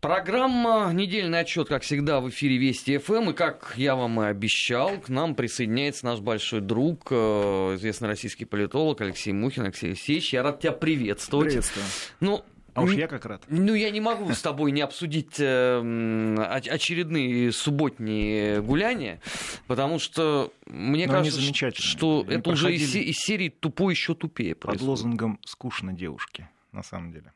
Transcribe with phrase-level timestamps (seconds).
[0.00, 3.30] Программа «Недельный отчет», как всегда, в эфире Вести ФМ.
[3.30, 8.44] И как я вам и обещал, к нам присоединяется наш большой друг, э, известный российский
[8.44, 9.64] политолог Алексей Мухин.
[9.64, 11.48] Алексей Алексеевич, я рад тебя приветствовать.
[11.48, 11.84] Приветствую.
[12.20, 13.42] Ну, а уж я как рад.
[13.48, 16.36] Ну, я не могу с тобой не обсудить э,
[16.70, 19.20] очередные субботние гуляния,
[19.66, 21.40] потому что мне Но кажется,
[21.82, 24.80] что они это уже из, из серии «Тупой еще тупее» происходит.
[24.80, 27.32] Под лозунгом «Скучно девушки», на самом деле.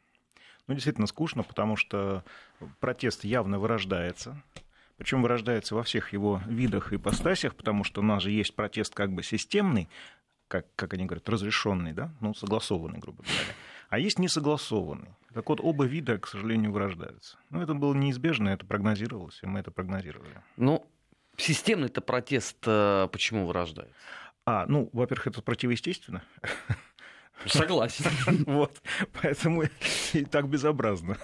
[0.69, 2.25] Ну, действительно скучно, потому что
[2.81, 4.41] протест явно вырождается.
[4.97, 8.95] Причем вырождается во всех его видах и ипостасях, потому что у нас же есть протест
[8.95, 9.89] как бы системный,
[10.47, 13.55] как, как они говорят, разрешенный, да, ну, согласованный, грубо говоря.
[13.89, 15.11] А есть несогласованный.
[15.35, 17.39] Так вот, оба вида, к сожалению, вырождаются.
[17.51, 20.43] Ну, это было неизбежно, это прогнозировалось, и мы это прогнозировали.
[20.57, 20.87] Ну,
[21.37, 23.95] системный-то протест э, почему вырождается?
[24.45, 26.23] А, ну, во-первых, это противоестественно.
[27.47, 28.05] Согласен.
[28.47, 28.83] Вот,
[29.21, 29.65] поэтому
[30.13, 31.17] и так безобразно.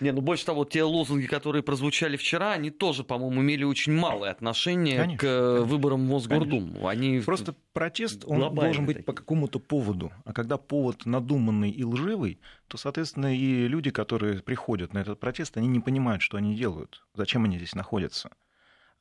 [0.00, 4.30] Не, ну больше того, те лозунги, которые прозвучали вчера, они тоже, по-моему, имели очень малое
[4.30, 5.62] отношение конечно, к конечно.
[5.62, 6.86] выборам в Мосгордуму.
[6.86, 9.04] Они Просто протест, он должен быть такие.
[9.04, 10.12] по какому-то поводу.
[10.24, 15.56] А когда повод надуманный и лживый, то, соответственно, и люди, которые приходят на этот протест,
[15.56, 18.30] они не понимают, что они делают, зачем они здесь находятся.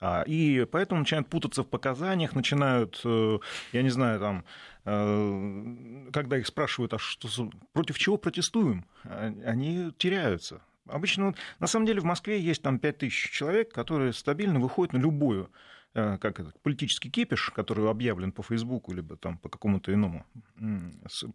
[0.02, 3.38] А, и поэтому начинают путаться в показаниях, начинают, э,
[3.72, 4.46] я не знаю, там,
[4.84, 10.64] э, когда их спрашивают, а что, против чего протестуем, а, они теряются.
[10.88, 15.52] Обычно, на самом деле, в Москве есть там 5000 человек, которые стабильно выходят на любую
[15.94, 20.26] э, как это, политический кипиш, который объявлен по Фейсбуку, либо там по какому-то иному,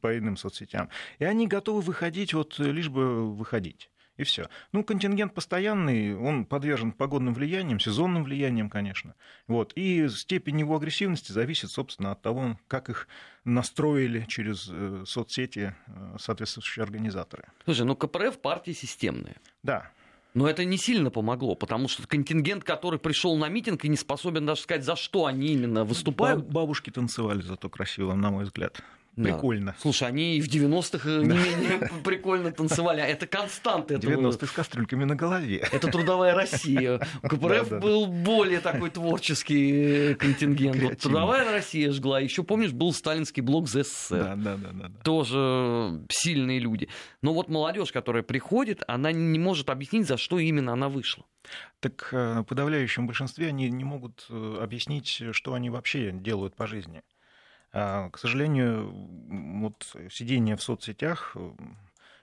[0.01, 0.89] по иным соцсетям.
[1.21, 4.49] И они готовы выходить, вот лишь бы выходить и все.
[4.73, 9.15] Ну, контингент постоянный, он подвержен погодным влияниям, сезонным влияниям, конечно.
[9.47, 9.73] Вот.
[9.75, 13.09] И степень его агрессивности зависит, собственно, от того, как их
[13.45, 17.45] настроили через э, соцсети э, соответствующие организаторы.
[17.65, 19.37] Слушай, ну КПРФ партии системные.
[19.63, 19.91] Да.
[20.35, 24.45] Но это не сильно помогло, потому что контингент, который пришел на митинг и не способен
[24.45, 26.45] даже сказать, за что они именно выступают.
[26.45, 28.83] Бабушки танцевали зато красиво, на мой взгляд.
[29.17, 29.73] Прикольно.
[29.73, 29.77] Да.
[29.81, 33.01] Слушай, они и в 90-х э, не менее прикольно танцевали.
[33.01, 33.95] А это константы.
[33.95, 35.67] 90-х с кастрюльками на голове.
[35.73, 37.01] Это трудовая Россия.
[37.23, 41.01] У КПРФ был более такой творческий э, контингент.
[41.01, 42.21] Трудовая Россия жгла.
[42.21, 44.23] Еще помнишь, был сталинский блок ЗССР.
[44.23, 44.91] Да, да, да, да.
[45.03, 46.89] Тоже сильные люди.
[47.23, 51.25] Но вот молодежь, которая приходит, она не может объяснить, за что именно она вышла.
[51.81, 57.03] Так э, в подавляющем большинстве они не могут объяснить, что они вообще делают по жизни.
[57.79, 58.91] А, к сожалению,
[59.61, 61.37] вот сидение в соцсетях,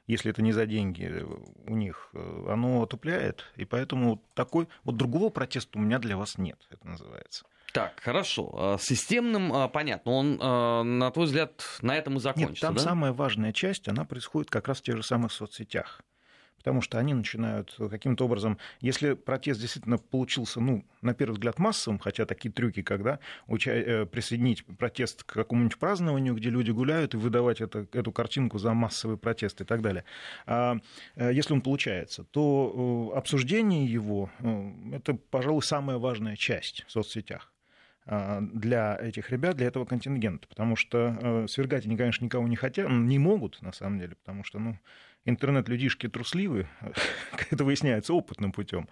[0.07, 1.23] если это не за деньги
[1.67, 2.09] у них,
[2.47, 7.45] оно отупляет, и поэтому такой, вот другого протеста у меня для вас нет, это называется.
[7.71, 8.51] Так, хорошо.
[8.53, 10.11] А, системным а, понятно.
[10.11, 10.37] Он,
[10.97, 12.81] на твой взгляд, на этом и закончится, Нет, там да?
[12.81, 16.01] самая важная часть, она происходит как раз в тех же самых соцсетях
[16.63, 21.99] потому что они начинают каким-то образом, если протест действительно получился, ну, на первый взгляд, массовым,
[21.99, 23.71] хотя такие трюки, когда уча...
[23.71, 28.73] Э, присоединить протест к какому-нибудь празднованию, где люди гуляют, и выдавать это, эту картинку за
[28.73, 30.05] массовый протест и так далее.
[30.45, 30.77] А
[31.15, 34.29] э, если он получается, то э, обсуждение его–
[34.93, 37.51] это, пожалуй, самая важная часть в соцсетях
[38.05, 43.17] для этих ребят, для этого контингента, потому что свергать они, конечно, никого не хотят, не
[43.17, 44.77] могут, на самом деле, потому что, ну,
[45.25, 46.67] интернет-людишки трусливы,
[47.49, 48.87] это выясняется опытным путем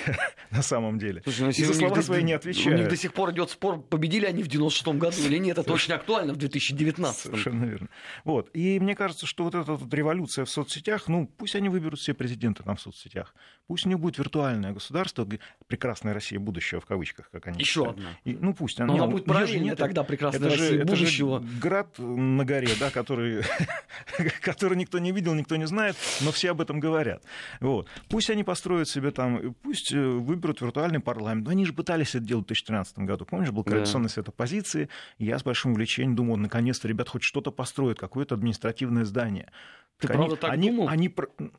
[0.50, 1.22] на самом деле.
[1.24, 2.78] Слушай, ну, за слова свои не отвечают.
[2.78, 5.58] У них до сих пор идет спор, победили они в 96-м году или нет.
[5.58, 7.88] Это очень актуально в 2019 Совершенно верно.
[8.24, 8.50] Вот.
[8.54, 12.14] И мне кажется, что вот эта вот революция в соцсетях, ну, пусть они выберут все
[12.14, 13.34] президенты там в соцсетях,
[13.66, 15.28] пусть у них будет виртуальное государство,
[15.66, 18.10] прекрасная Россия будущего в кавычках, как они Еще одна.
[18.24, 18.78] И, ну, пусть.
[18.78, 21.36] Но она, она будет правильнее тогда прекрасная это Россия же, будущего.
[21.38, 23.42] Это же град на горе, да, который,
[24.40, 27.22] который никто не видел, никто не не знает, но все об этом говорят.
[27.60, 27.88] Вот.
[28.08, 31.46] Пусть они построят себе там, пусть э, выберут виртуальный парламент.
[31.46, 33.24] Но они же пытались это делать в 2013 году.
[33.24, 34.14] Помнишь, был коалиционный да.
[34.14, 34.88] совет оппозиции.
[35.18, 39.50] Я с большим увлечением думал, наконец-то ребят хоть что-то построят, какое-то административное здание.
[39.98, 40.88] Ты они, правда так они, думал?
[40.88, 41.14] Они,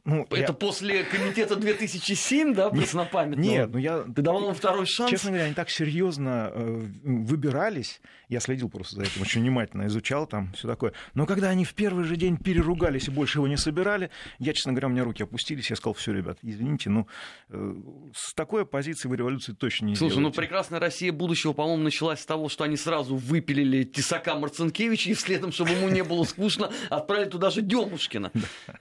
[0.06, 0.54] ну, Это я...
[0.54, 3.42] после комитета 2007, да, преснопамятного?
[3.42, 4.04] Нет, ну я...
[4.04, 5.10] Ты давал им второй шанс?
[5.10, 8.00] Честно говоря, они так серьезно э, выбирались.
[8.30, 10.94] Я следил просто за этим очень внимательно, изучал там все такое.
[11.16, 13.97] Но когда они в первый же день переругались и больше его не собирали,
[14.40, 17.08] я, честно говоря, у меня руки опустились, я сказал, все, ребят, извините, но
[17.50, 17.74] э,
[18.14, 20.38] с такой позиции вы революции точно не Слушай, сделаете.
[20.38, 25.16] ну прекрасная Россия будущего, по-моему, началась с того, что они сразу выпилили Тесака Марцинкевича и
[25.16, 28.32] следом, чтобы ему не было скучно, отправили туда же Демушкина.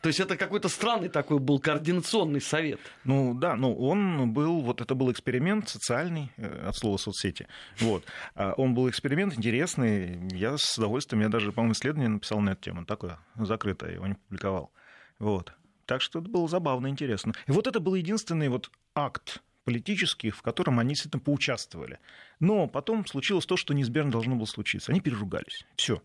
[0.02, 2.80] То есть это какой-то странный такой был координационный совет.
[3.04, 7.46] Ну да, ну он был, вот это был эксперимент социальный, э, от слова соцсети.
[7.78, 8.04] Вот.
[8.34, 10.18] А он был эксперимент интересный.
[10.32, 14.14] Я с удовольствием, я даже, по-моему, исследование написал на эту тему, такое закрытое, его не
[14.14, 14.72] публиковал.
[15.18, 15.52] Вот.
[15.86, 17.32] Так что это было забавно, интересно.
[17.46, 21.98] И вот это был единственный вот акт политический, в котором они действительно поучаствовали.
[22.40, 24.92] Но потом случилось то, что неизбежно должно было случиться.
[24.92, 25.64] Они переругались.
[25.76, 26.02] Все.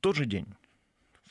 [0.00, 0.46] Тот же день.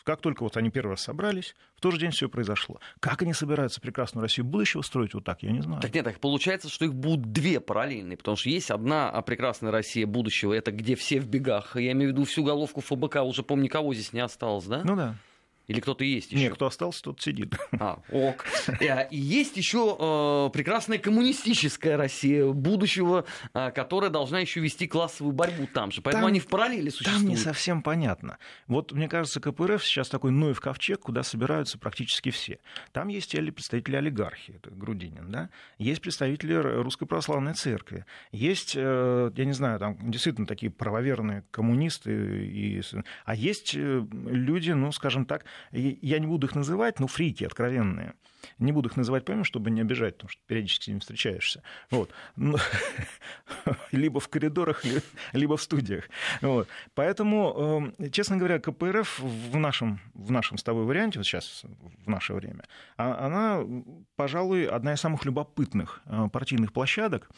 [0.03, 2.79] Как только вот они первый раз собрались, в тот же день все произошло.
[2.99, 5.81] Как они собираются прекрасную Россию будущего строить вот так, я не знаю.
[5.81, 10.07] Так нет, так получается, что их будут две параллельные, потому что есть одна прекрасная Россия
[10.07, 11.75] будущего, это где все в бегах.
[11.75, 14.81] Я имею в виду всю головку ФБК, уже, помню, никого здесь не осталось, да?
[14.83, 15.15] Ну да.
[15.67, 16.41] Или кто-то есть еще?
[16.43, 17.55] Нет, кто остался, тот сидит.
[17.79, 18.45] А, ок.
[18.79, 25.33] Э, и есть еще э, прекрасная коммунистическая Россия будущего, э, которая должна еще вести классовую
[25.33, 26.01] борьбу там же.
[26.01, 27.21] Поэтому там, они в параллели существуют.
[27.21, 28.37] Там не совсем понятно.
[28.67, 32.59] Вот, мне кажется, КПРФ сейчас такой Ноев ковчег, куда собираются практически все.
[32.91, 35.49] Там есть представители олигархии, это Грудинин, да?
[35.77, 38.05] Есть представители Русской Православной Церкви.
[38.31, 42.11] Есть, я не знаю, там действительно такие правоверные коммунисты.
[42.45, 42.81] И...
[43.25, 48.13] А есть люди, ну, скажем так, я не буду их называть, но фрики откровенные.
[48.59, 51.63] Не буду их называть по чтобы не обижать, потому что периодически с ними встречаешься.
[51.89, 52.11] Вот.
[52.35, 52.57] Ну,
[53.91, 54.83] либо в коридорах,
[55.33, 56.09] либо в студиях.
[56.41, 56.67] Вот.
[56.93, 61.63] Поэтому, эм, честно говоря, КПРФ в нашем, в нашем с тобой варианте, вот сейчас,
[62.05, 62.65] в наше время,
[62.97, 63.63] а, она,
[64.15, 67.29] пожалуй, одна из самых любопытных э, партийных площадок,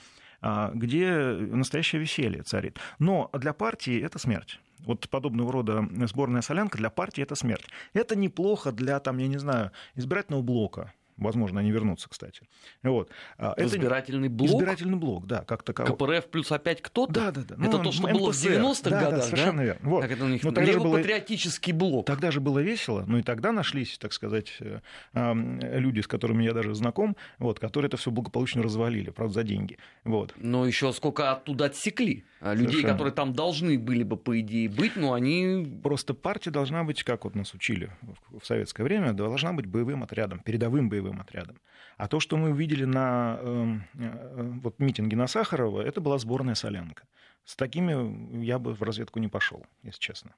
[0.74, 2.80] где настоящее веселье царит.
[3.00, 7.66] Но для партии это смерть вот подобного рода сборная солянка для партии это смерть.
[7.94, 10.94] Это неплохо для, там, я не знаю, избирательного блока.
[11.24, 12.42] Возможно, они вернутся, кстати.
[12.84, 13.10] Вот.
[13.38, 14.50] А, это избирательный блок?
[14.50, 15.96] Избирательный блок, да, как таковой.
[15.96, 17.14] КПРФ плюс опять кто-то?
[17.14, 17.56] Да, да, да.
[17.56, 18.20] Это ну, то, что МПСР.
[18.20, 19.22] было в 90-х да, годах, да?
[19.22, 19.64] совершенно да?
[19.64, 19.90] верно.
[19.90, 20.02] Вот.
[20.02, 20.44] Как это у них?
[20.44, 20.98] Но тогда было...
[20.98, 22.06] патриотический блок.
[22.06, 24.80] Тогда же было весело, ну и тогда нашлись, так сказать, э,
[25.14, 29.78] люди, с которыми я даже знаком, вот, которые это все благополучно развалили, правда, за деньги.
[30.04, 30.34] Вот.
[30.38, 32.94] Но еще сколько оттуда отсекли а людей, совершенно.
[32.94, 35.80] которые там должны были бы, по идее, быть, но они...
[35.82, 37.90] Просто партия должна быть, как вот нас учили
[38.32, 41.60] в советское время, должна быть боевым отрядом, передовым боевым отрядом.
[41.98, 46.56] А то, что мы увидели на эм, э, вот, митинге на Сахарова, это была сборная
[46.56, 47.08] солянка.
[47.46, 50.36] С такими я бы в разведку не пошел, если честно.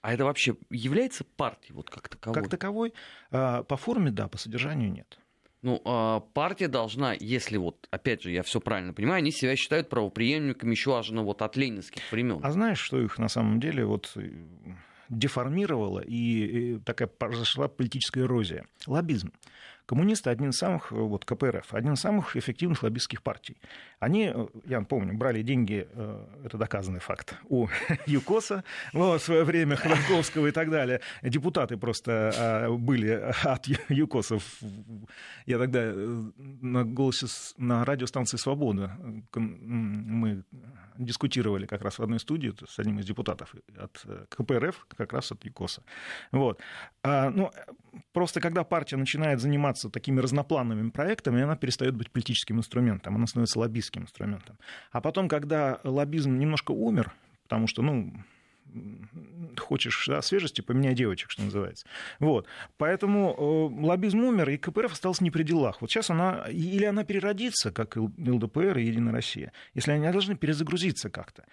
[0.00, 2.34] А это вообще является партией вот как таковой?
[2.34, 2.94] Как таковой?
[3.30, 5.18] А, по форме да, по содержанию нет.
[5.62, 9.88] Ну, а партия должна, если вот, опять же, я все правильно понимаю, они себя считают
[9.88, 12.40] правоприемниками еще аж ну, вот от ленинских времен.
[12.44, 14.30] А знаешь, что их на самом деле вот э,
[15.08, 18.66] деформировало и такая произошла политическая эрозия?
[18.86, 19.32] Лоббизм.
[19.88, 23.56] Коммунисты один из самых, вот КПРФ, один из самых эффективных лоббистских партий.
[24.00, 24.34] Они,
[24.66, 27.68] я помню, брали деньги, э, это доказанный факт, у
[28.06, 31.00] ЮКОСа в свое время, Ходорковского и так далее.
[31.22, 34.40] Депутаты просто а, были от ЮКОСа.
[35.46, 37.26] Я тогда э, на голосе
[37.56, 38.94] на радиостанции «Свобода»
[39.34, 40.44] мы
[40.98, 45.32] дискутировали как раз в одной студии с одним из депутатов от э, КПРФ, как раз
[45.32, 45.82] от ЮКОСа.
[46.32, 46.60] Вот.
[47.02, 47.50] А, ну,
[48.12, 53.58] просто когда партия начинает заниматься такими разноплановыми проектами, она перестает быть политическим инструментом, она становится
[53.60, 54.58] лоббистским инструментом.
[54.90, 57.12] А потом, когда лоббизм немножко умер,
[57.44, 58.12] потому что, ну,
[59.56, 61.86] хочешь да, свежести, поменяй девочек, что называется.
[62.18, 62.46] Вот.
[62.76, 63.34] Поэтому
[63.80, 65.80] э, лоббизм умер, и КПРФ остался не при делах.
[65.80, 71.10] Вот сейчас она, или она переродится, как ЛДПР и Единая Россия, если они должны перезагрузиться
[71.10, 71.44] как-то.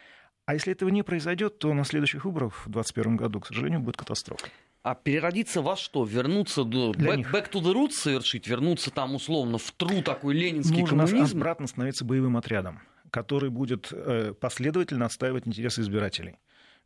[0.45, 3.97] А если этого не произойдет, то на следующих выборах в 2021 году, к сожалению, будет
[3.97, 4.45] катастрофа.
[4.83, 6.03] А переродиться во что?
[6.03, 10.81] Вернуться до back, back to the roots совершить, вернуться там условно в тру такой ленинский
[10.81, 11.37] Нужно коммунизм?
[11.37, 12.79] обратно становиться боевым отрядом,
[13.09, 16.37] который будет э, последовательно отстаивать интересы избирателей.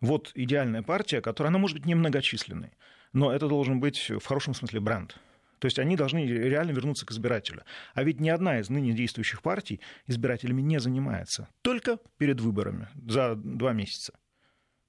[0.02, 2.72] Вот идеальная партия, которая, она может быть немногочисленной,
[3.14, 5.18] но это должен быть в хорошем смысле бренд.
[5.60, 7.64] То есть они должны реально вернуться к избирателю.
[7.94, 11.50] А ведь ни одна из ныне действующих партий избирателями не занимается.
[11.62, 14.14] Только перед выборами за два месяца.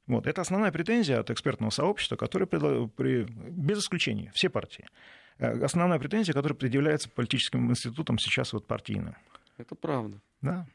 [0.07, 0.27] Вот.
[0.27, 4.87] Это основная претензия от экспертного сообщества, которое при, без исключения, все партии.
[5.39, 9.17] Э, основная претензия, которая предъявляется политическим институтам сейчас вот партийным.
[9.57, 10.21] Это правда.
[10.41, 10.67] Да.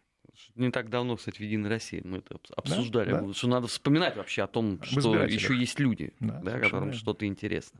[0.56, 3.34] Не так давно, кстати, в Единой России мы это обсуждали, да, да.
[3.34, 7.80] что надо вспоминать вообще о том, что еще есть люди, да, да, которым что-то интересно.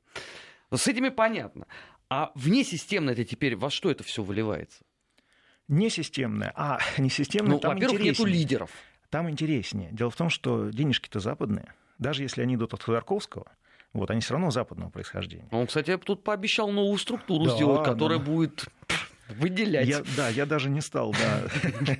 [0.72, 1.68] Но с этими понятно.
[2.10, 4.84] А вне системно это теперь во что это все выливается?
[5.68, 7.60] Не системное, а не системное.
[7.62, 8.72] Ну, во-первых, нету лидеров.
[9.10, 9.90] Там интереснее.
[9.92, 11.74] Дело в том, что денежки-то западные.
[11.98, 13.48] Даже если они идут от Ходорковского,
[13.94, 15.48] вот, они все равно западного происхождения.
[15.52, 18.26] Он, кстати, тут пообещал новую структуру да, сделать, которая да.
[18.26, 18.66] будет
[19.30, 19.88] выделять.
[19.88, 21.48] Я, да, я даже не стал, да.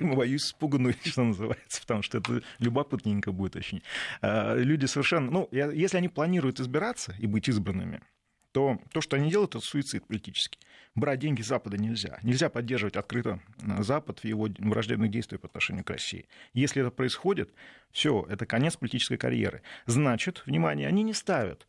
[0.00, 3.82] Боюсь спугнуть, что называется, потому что это любопытненько будет очень.
[4.20, 5.30] А, люди совершенно...
[5.30, 8.00] Ну, если они планируют избираться и быть избранными,
[8.52, 10.58] то то, что они делают, это суицид политический.
[10.94, 12.18] Брать деньги Запада нельзя.
[12.22, 16.26] Нельзя поддерживать открыто э, Запад в его враждебных действиях по отношению к России.
[16.54, 17.52] Если это происходит,
[17.90, 19.60] все, это конец политической карьеры.
[19.84, 21.66] Значит, внимание, они не ставят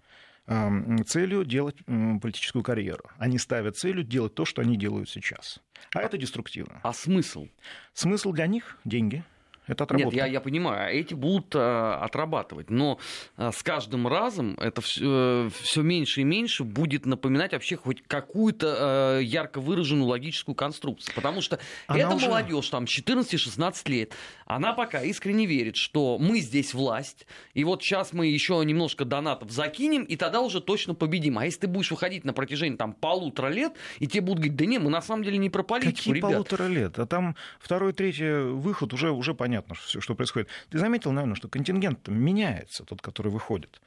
[0.47, 3.03] целью делать политическую карьеру.
[3.17, 5.59] Они ставят целью делать то, что они делают сейчас.
[5.93, 6.79] А, а это деструктивно.
[6.83, 7.47] А смысл?
[7.93, 9.23] Смысл для них– деньги–
[9.67, 10.15] это отработка.
[10.15, 12.99] Нет, я, я понимаю, эти будут а, отрабатывать, но
[13.35, 18.75] а, с каждым разом это все, все меньше и меньше будет напоминать вообще хоть какую-то
[18.77, 21.13] а, ярко выраженную логическую конструкцию.
[21.15, 22.27] Потому что она эта уже...
[22.27, 24.13] молодежь, там, 14-16 лет,
[24.45, 29.51] она пока искренне верит, что мы здесь власть, и вот сейчас мы еще немножко донатов
[29.51, 31.37] закинем, и тогда уже точно победим.
[31.37, 34.65] А если ты будешь выходить на протяжении там полутора лет, и тебе будут говорить, да
[34.65, 36.31] не, мы на самом деле не про политику, Какие ребят.
[36.31, 36.99] полутора лет?
[36.99, 40.49] А там второй, третий выход уже, уже понятно понятно, все, что происходит.
[40.69, 43.81] Ты заметил, наверное, что контингент меняется, тот, который выходит.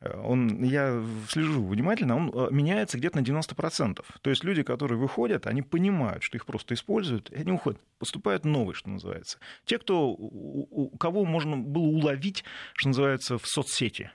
[0.00, 4.04] Э, он, я слежу внимательно, он э, меняется где-то на 90%.
[4.20, 7.80] То есть люди, которые выходят, они понимают, что их просто используют, и они уходят.
[7.98, 9.38] Поступают новые, что называется.
[9.64, 12.44] Те, кто, у кого можно было уловить,
[12.74, 14.10] что называется, в соцсети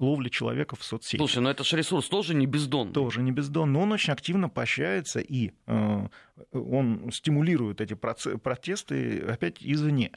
[0.00, 1.18] ловли человека в соцсети.
[1.18, 2.92] Слушай, но это же ресурс тоже не бездонный.
[2.92, 6.08] Тоже не бездонный, но он очень активно поощряется, и э,
[6.52, 10.12] он стимулирует эти протесты опять извне.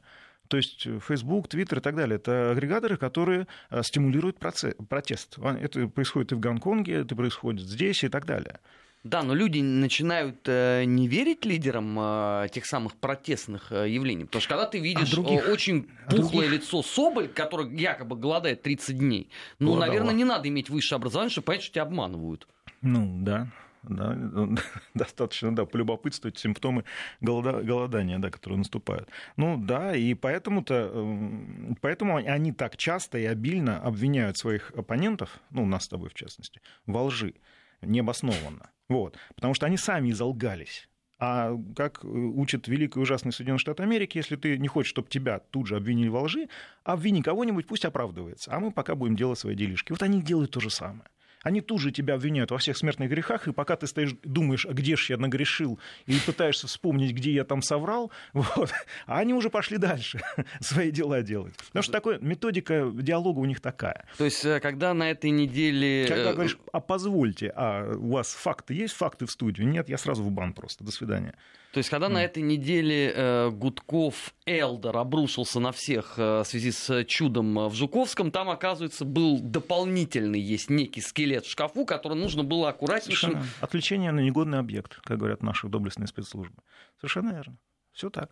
[0.47, 2.15] То есть Facebook, Twitter и так далее.
[2.15, 5.37] Это агрегаторы, которые э, стимулируют процесс, протест.
[5.37, 8.59] Это происходит и в Гонконге, это происходит здесь и так далее.
[9.03, 14.23] Да, но люди начинают э, не верить лидерам э, тех самых протестных э, явлений.
[14.23, 16.51] Потому что когда ты видишь а других, очень пухлое других...
[16.51, 19.29] лицо Соболь, который якобы голодает 30 дней,
[19.59, 19.87] ну, Голодала.
[19.87, 22.47] наверное, не надо иметь высшее образование, чтобы понять, что тебя обманывают.
[22.81, 23.49] Ну, да,
[23.83, 24.17] да,
[24.93, 26.85] достаточно, да, полюбопытствовать симптомы
[27.19, 29.09] голода, голодания, да, которые наступают.
[29.35, 35.65] Ну да, и поэтому-то, эм, поэтому они так часто и обильно обвиняют своих оппонентов, ну,
[35.65, 37.33] нас с тобой в частности, во лжи,
[37.81, 38.69] необоснованно.
[38.93, 40.87] Вот, потому что они сами изолгались.
[41.17, 45.39] А как учит великий и ужасный Соединенный Штат Америки, если ты не хочешь, чтобы тебя
[45.39, 46.47] тут же обвинили во лжи,
[46.83, 49.91] обвини кого-нибудь, пусть оправдывается, а мы пока будем делать свои делишки.
[49.91, 51.09] Вот они делают то же самое
[51.43, 54.73] они тут же тебя обвиняют во всех смертных грехах, и пока ты стоишь, думаешь, а
[54.73, 58.71] где же я нагрешил, и пытаешься вспомнить, где я там соврал, вот,
[59.05, 60.21] а они уже пошли дальше
[60.61, 61.53] свои дела делать.
[61.67, 64.05] Потому что такая методика диалога у них такая.
[64.17, 66.05] То есть, э, когда на этой неделе...
[66.07, 69.67] Когда э, говоришь, а позвольте, а у вас факты есть, факты в студию?
[69.67, 71.35] Нет, я сразу в бан просто, до свидания.
[71.73, 72.11] То есть, когда mm.
[72.11, 77.73] на этой неделе э, Гудков Элдер обрушился на всех э, в связи с чудом в
[77.73, 83.31] Жуковском, там, оказывается, был дополнительный, есть некий скелет в шкафу, который нужно было аккуратнейшим...
[83.31, 83.53] Совершенно.
[83.59, 86.61] Отвлечение на негодный объект, как говорят наши доблестные спецслужбы.
[86.97, 87.57] Совершенно верно.
[87.91, 88.29] Все так.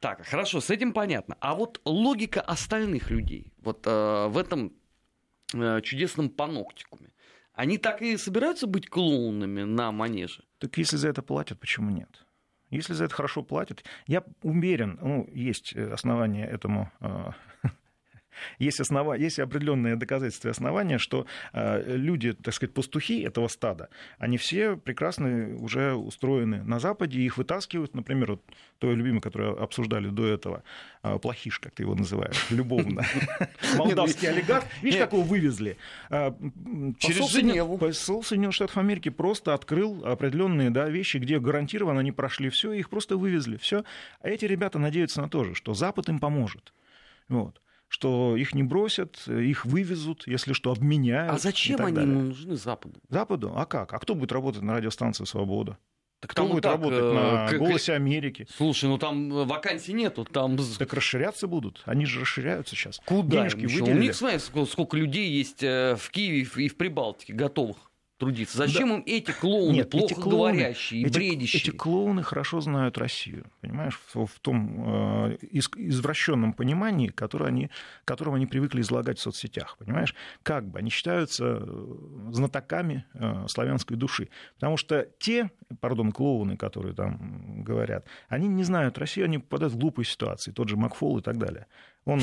[0.00, 1.36] Так, хорошо, с этим понятно.
[1.40, 4.72] А вот логика остальных людей, вот э, в этом
[5.52, 7.12] э, чудесном паноктикуме,
[7.52, 10.44] они так и собираются быть клоунами на манеже?
[10.56, 12.24] Так если за это платят, почему нет?
[12.70, 17.30] Если за это хорошо платят, я уверен, ну, есть основания этому э,
[18.58, 19.14] есть, основа...
[19.14, 24.76] есть определенные доказательства и основания, что э, люди, так сказать, пастухи этого стада, они все
[24.76, 28.42] прекрасно уже устроены на Западе, их вытаскивают, например, вот
[28.78, 30.62] твой любимый, который обсуждали до этого,
[31.02, 33.04] э, плохиш, как ты его называешь, любовно,
[33.76, 35.76] молдавский олигарх, видишь, как его вывезли?
[36.10, 36.32] Э,
[36.98, 37.78] Через Женеву.
[37.78, 43.16] Посол Соединенных Штатов Америки просто открыл определенные вещи, где гарантированно они прошли все, их просто
[43.16, 43.84] вывезли, все.
[44.20, 46.72] А эти ребята надеются на то же, что Запад им поможет.
[47.28, 51.32] Вот что их не бросят, их вывезут, если что, обменяют.
[51.32, 52.14] А зачем они далее.
[52.14, 53.00] нужны Западу?
[53.08, 53.52] Западу?
[53.56, 53.94] А как?
[53.94, 55.78] А кто будет работать на радиостанции «Свобода»?
[56.20, 57.58] Так кто ну, будет так, работать э, на как...
[57.58, 58.46] «Голосе Америки»?
[58.56, 60.24] Слушай, ну там э, вакансий нету.
[60.24, 60.58] Там...
[60.78, 61.82] Так расширяться будут.
[61.84, 63.00] Они же расширяются сейчас.
[63.04, 63.48] Куда?
[63.48, 63.66] Денежки.
[63.80, 67.87] У них, смотри, сколько людей есть э, в Киеве и в Прибалтике готовых
[68.18, 68.58] трудиться.
[68.58, 68.94] Зачем да.
[68.96, 71.62] им эти клоуны, Нет, плохо эти клоуны, говорящие эти, бредящие?
[71.62, 77.70] Эти клоуны хорошо знают Россию, понимаешь, в, в том э, извращенном понимании, которое они,
[78.04, 80.14] которым они привыкли излагать в соцсетях, понимаешь?
[80.42, 84.28] Как бы они считаются э, знатоками э, славянской души.
[84.56, 89.78] Потому что те, пардон, клоуны, которые там говорят, они не знают Россию, они попадают в
[89.78, 91.66] глупые ситуации, тот же Макфол и так далее.
[92.08, 92.20] Он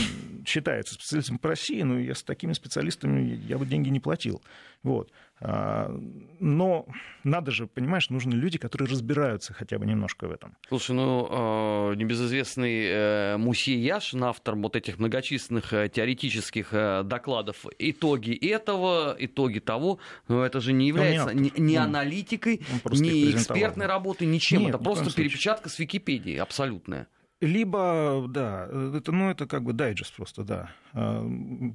[0.48, 4.42] считается специалистом по России, но я с такими специалистами я бы деньги не платил.
[4.82, 5.12] Вот.
[5.42, 5.96] А,
[6.40, 6.88] но
[7.24, 10.56] надо же, понимаешь, нужны люди, которые разбираются хотя бы немножко в этом.
[10.70, 17.66] Слушай, ну, а, небезызвестный э, Мусей Яшин, автор вот этих многочисленных э, теоретических э, докладов,
[17.78, 24.26] итоги этого, итоги того, но это же не является не, ни аналитикой, ни экспертной работой,
[24.26, 24.62] ничем.
[24.62, 27.08] Нет, это просто перепечатка с Википедии абсолютная.
[27.46, 30.72] Либо, да, это, ну, это как бы дайджест просто, да.
[30.94, 31.24] А,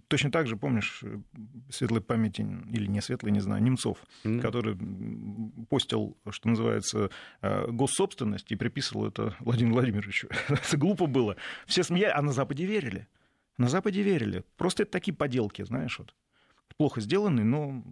[0.09, 1.05] точно так же, помнишь,
[1.71, 2.41] светлой памяти,
[2.73, 4.41] или не светлой, не знаю, Немцов, mm-hmm.
[4.41, 4.77] который
[5.69, 7.11] постил, что называется,
[7.41, 10.29] а, госсобственность и приписывал это Владимиру Владимировичу.
[10.49, 11.37] это глупо было.
[11.67, 13.07] Все смеялись, а на Западе верили.
[13.57, 14.43] На Западе верили.
[14.57, 16.15] Просто это такие поделки, знаешь, вот.
[16.77, 17.85] Плохо сделанные, но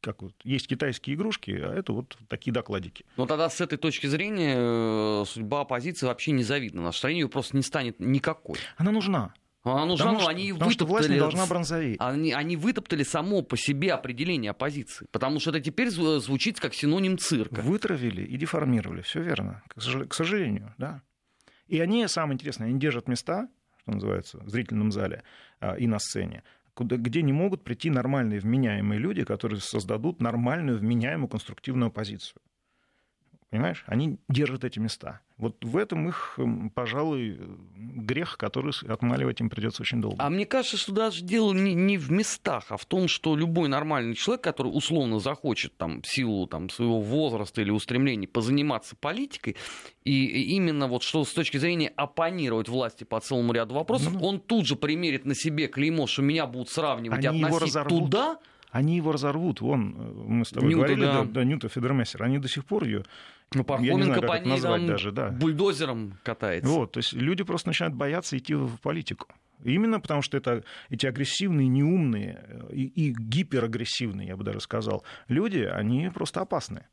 [0.00, 3.04] как вот, есть китайские игрушки, а это вот такие докладики.
[3.16, 6.82] Но тогда с этой точки зрения э, судьба оппозиции вообще не завидна.
[6.82, 8.58] На стране ее просто не станет никакой.
[8.76, 9.34] Она нужна.
[9.62, 11.96] Она нужна, потому, но они потому вытоптали, что власть не должна бронзоветь.
[12.00, 15.06] Они, они вытоптали само по себе определение оппозиции.
[15.10, 17.60] Потому что это теперь звучит как синоним цирка.
[17.60, 21.02] Вытравили и деформировали, все верно, к сожалению, да.
[21.68, 23.48] И они, самое интересное, они держат места,
[23.82, 25.22] что называется, в зрительном зале
[25.60, 26.42] а, и на сцене,
[26.74, 32.40] куда, где не могут прийти нормальные вменяемые люди, которые создадут нормальную вменяемую конструктивную оппозицию.
[33.50, 33.84] Понимаешь?
[33.86, 35.20] Они держат эти места.
[35.36, 36.38] Вот в этом их,
[36.74, 37.40] пожалуй,
[38.00, 40.16] грех, который отмаливать им придется очень долго.
[40.18, 43.68] А мне кажется, что даже дело не, не в местах, а в том, что любой
[43.68, 49.56] нормальный человек, который условно захочет там, в силу там, своего возраста или устремлений позаниматься политикой,
[50.04, 54.40] и именно вот что с точки зрения оппонировать власти по целому ряду вопросов, ну, он
[54.40, 58.38] тут же примерит на себе клеймо, что меня будут сравнивать и относить туда,
[58.70, 59.60] они его разорвут.
[59.60, 61.22] Вон, э, мы с тобой Ньюта, говорили, да.
[61.22, 63.04] Да, да, Ньюта Федермессер, они до сих пор ее
[63.52, 65.30] ну, Пархоменко по ней назвать даже, да.
[65.30, 66.70] бульдозером катается.
[66.70, 69.28] Вот, то есть люди просто начинают бояться идти в политику.
[69.62, 75.04] Именно потому, что это эти агрессивные, неумные э, и, и гиперагрессивные, я бы даже сказал,
[75.28, 76.86] люди, они просто опасны.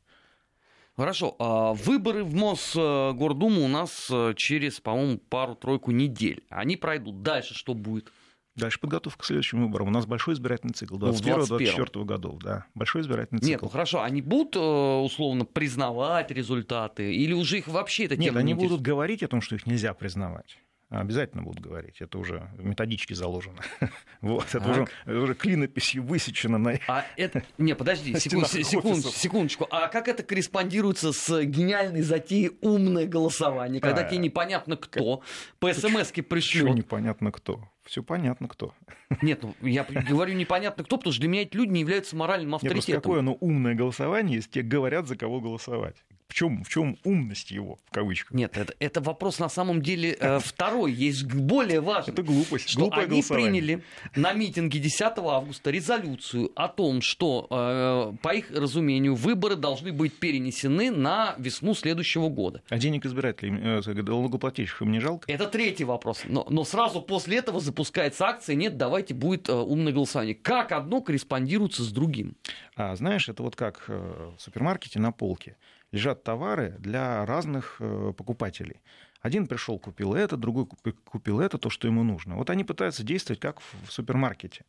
[0.96, 1.36] Хорошо.
[1.38, 6.42] А выборы в Мосгордуму у нас э, через, по-моему, пару-тройку недель.
[6.48, 7.22] Они пройдут.
[7.22, 8.12] Дальше что будет?
[8.58, 9.88] Дальше подготовка к следующим выборам.
[9.88, 12.38] У нас большой избирательный цикл 21-24 ну, годов.
[12.42, 13.50] Да, большой избирательный цикл.
[13.50, 18.36] Нет, ну хорошо, они будут э, условно признавать результаты или уже их вообще это Нет,
[18.36, 20.58] они не будут говорить о том, что их нельзя признавать.
[20.90, 22.00] Обязательно будут говорить.
[22.00, 23.60] Это уже методички заложено.
[24.22, 27.42] вот, это уже, это уже клинописью высечено на А это...
[27.58, 29.66] Не, подожди, секунд, секунд, секундочку.
[29.70, 35.22] А как это корреспондируется с гениальной затеей умное голосование, когда а, тебе непонятно кто,
[35.58, 36.74] по смс-ке пришлет?
[36.74, 37.68] непонятно кто?
[37.88, 38.74] Все понятно, кто.
[39.22, 42.54] Нет, ну я говорю непонятно кто, потому что для меня эти люди не являются моральным
[42.54, 42.94] авторитетом.
[42.94, 45.96] Нет, какое оно умное голосование, если тебе говорят, за кого голосовать.
[46.28, 48.32] В чем, в чем умность его, в кавычках?
[48.32, 52.12] Нет, это, это вопрос на самом деле э, второй, есть более важный.
[52.12, 53.82] Это глупость, что глупое они приняли
[54.14, 60.18] на митинге 10 августа резолюцию о том, что, э, по их разумению, выборы должны быть
[60.18, 62.62] перенесены на весну следующего года.
[62.68, 65.32] А денег избирателей, э, налогоплательщиков им не жалко?
[65.32, 66.24] Это третий вопрос.
[66.26, 70.34] Но, но сразу после этого запускается акция «Нет, давайте будет умное голосование».
[70.34, 72.36] Как одно корреспондируется с другим?
[72.76, 75.56] А, знаешь, это вот как в супермаркете на полке
[75.92, 78.80] лежат товары для разных э, покупателей.
[79.20, 82.36] Один пришел, купил это, другой купил это, то, что ему нужно.
[82.36, 84.64] Вот они пытаются действовать как в супермаркете.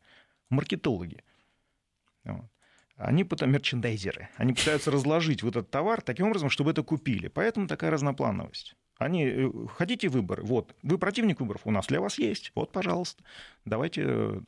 [0.48, 1.22] Маркетологи.
[2.24, 2.46] Вот.
[2.96, 4.28] Они потом мерчендайзеры.
[4.36, 7.28] Они пытаются разложить вот этот товар таким образом, чтобы это купили.
[7.28, 8.74] Поэтому такая разноплановость.
[8.98, 10.42] Они, э, хотите выборы?
[10.42, 12.52] Вот, вы противник выборов, у нас для вас есть.
[12.54, 13.24] Вот, пожалуйста,
[13.64, 14.40] давайте э,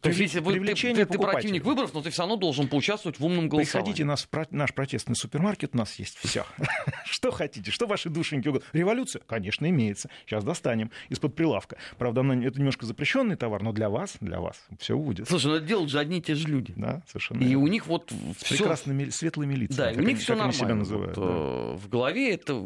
[0.00, 3.18] то есть, если вы, ты, ты, ты противник выборов, но ты все равно должен поучаствовать
[3.18, 3.92] в умном голосовании.
[3.92, 6.44] Приходите нас наш протестный супермаркет, у нас есть все.
[7.04, 8.66] что хотите, что ваши душеньки угодно.
[8.72, 10.08] Революция, конечно, имеется.
[10.26, 11.76] Сейчас достанем из-под прилавка.
[11.98, 15.28] Правда, это немножко запрещенный товар, но для вас, для вас все будет.
[15.28, 16.72] Слушай, ну это делают же одни и те же люди.
[16.76, 17.42] Да, совершенно.
[17.42, 19.94] И у них вот С прекрасными светлыми лицами.
[19.94, 20.52] Да, у них все нормально.
[20.52, 21.16] себя называют.
[21.16, 22.64] Э, в голове это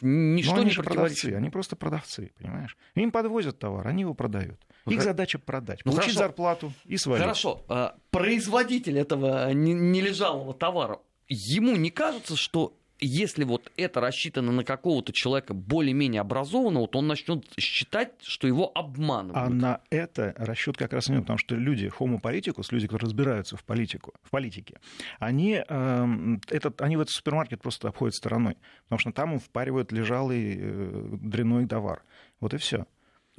[0.00, 2.76] ничто они не продавцы, они просто продавцы, понимаешь?
[2.94, 4.60] Им подвозят товар, они его продают.
[4.94, 6.26] Их задача продать, ну, получить хорошо.
[6.26, 7.22] зарплату и свалить.
[7.22, 7.64] Хорошо.
[7.68, 15.12] А, производитель этого нележалого товара, ему не кажется, что если вот это рассчитано на какого-то
[15.12, 19.36] человека более-менее образованного, то он начнет считать, что его обманывают.
[19.36, 23.56] А на это расчет как раз не потому что люди, homo politicus, люди, которые разбираются
[23.56, 24.78] в, политику, в политике,
[25.18, 26.06] они, э,
[26.50, 31.08] этот, они в этот супермаркет просто обходят стороной, потому что там им впаривают лежалый э,
[31.20, 32.02] дрянной товар.
[32.40, 32.86] Вот и все.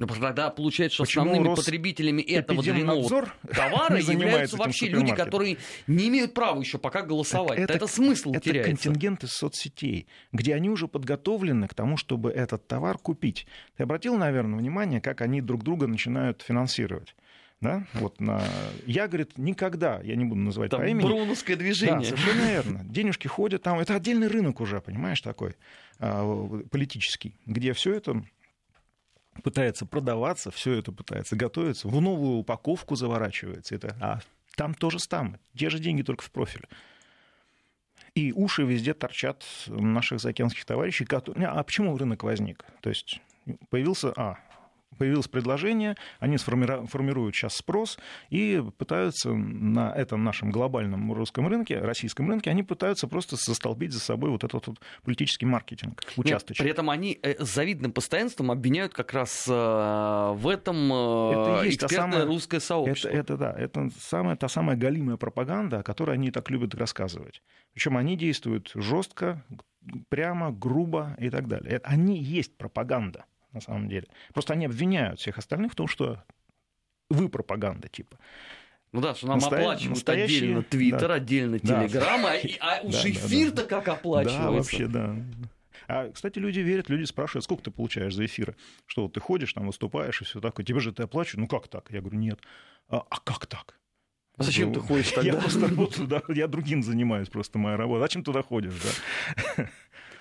[0.06, 6.08] Ну, тогда получается, что Почему основными потребителями этого дрянного товара являются вообще люди, которые не
[6.08, 7.58] имеют права еще пока голосовать.
[7.58, 8.70] Это, это смысл это теряется.
[8.70, 13.46] контингент из соцсетей, где они уже подготовлены к тому, чтобы этот товар купить.
[13.76, 17.14] Ты обратил, наверное, внимание, как они друг друга начинают финансировать?
[17.60, 17.86] Да?
[17.94, 18.42] Вот на...
[18.86, 21.06] Я, говорит, никогда, я не буду называть там по имени.
[21.06, 22.00] Броуновское движение.
[22.00, 22.80] Да, совершенно верно.
[22.84, 23.78] Денежки ходят там.
[23.78, 25.54] Это отдельный рынок уже, понимаешь, такой
[26.00, 28.24] а, политический, где все это
[29.42, 33.74] пытается продаваться, все это пытается готовиться, в новую упаковку заворачивается.
[33.74, 34.20] Это, а
[34.56, 36.66] там тоже там, те же деньги, только в профиль.
[38.14, 41.06] И уши везде торчат наших заокеанских товарищей.
[41.06, 41.48] Которые...
[41.48, 42.64] А почему рынок возник?
[42.82, 43.20] То есть
[43.70, 44.38] появился, а,
[45.02, 47.98] появилось предложение, они формируют сейчас спрос
[48.30, 53.98] и пытаются на этом нашем глобальном русском рынке, российском рынке, они пытаются просто застолбить за
[53.98, 56.60] собой вот этот вот политический маркетинг участочек.
[56.60, 62.12] Нет, при этом они с завидным постоянством обвиняют как раз в этом это есть экспертное
[62.12, 63.08] самое, русское сообщество.
[63.08, 67.42] Это, это да, это самая, та самая галимая пропаганда, о которой они так любят рассказывать.
[67.72, 69.42] Причем они действуют жестко,
[70.08, 71.80] прямо, грубо и так далее.
[71.82, 74.06] Они есть пропаганда, на самом деле.
[74.32, 76.22] Просто они обвиняют всех остальных в том, что
[77.10, 78.18] вы пропаганда, типа.
[78.92, 79.60] Ну да, что нам Настоя...
[79.60, 80.38] оплачивают настоящие...
[80.38, 81.14] отдельно Твиттер, да.
[81.14, 82.32] отдельно Телеграм, да.
[82.60, 84.42] а, а уж да, эфир-то да, как оплачивается.
[84.42, 85.16] Да, вообще, да.
[85.88, 88.54] А, кстати, люди верят, люди спрашивают, сколько ты получаешь за эфиры?
[88.86, 91.40] Что вот ты ходишь, там выступаешь и все такое, тебе же ты оплачивают?
[91.40, 91.90] Ну как так?
[91.90, 92.38] Я говорю, нет.
[92.88, 93.78] А, а как так?
[94.36, 95.30] А зачем ну, ты ходишь тогда?
[95.30, 98.00] Я просто работаю, да, я другим занимаюсь, просто моя работа.
[98.00, 98.74] Зачем туда ходишь,
[99.56, 99.68] да?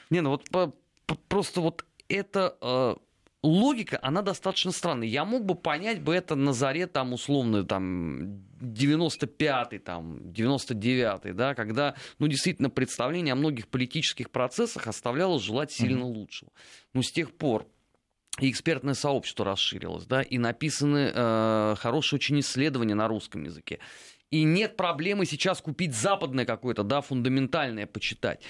[0.10, 0.74] Не, ну вот по,
[1.06, 2.96] по, просто вот это э,
[3.43, 5.08] логика, она достаточно странная.
[5.08, 11.56] Я мог бы понять бы это на заре, там, условно, там, 95-й, там, 99-й, да,
[11.56, 16.13] когда, ну, действительно, представление о многих политических процессах оставляло желать сильно mm-hmm.
[16.13, 16.51] лучшего.
[16.93, 17.67] Но с тех пор
[18.39, 23.80] и экспертное сообщество расширилось, да, и написаны э, хорошие очень исследования на русском языке.
[24.30, 28.41] И нет проблемы сейчас купить западное какое-то, да, фундаментальное почитать.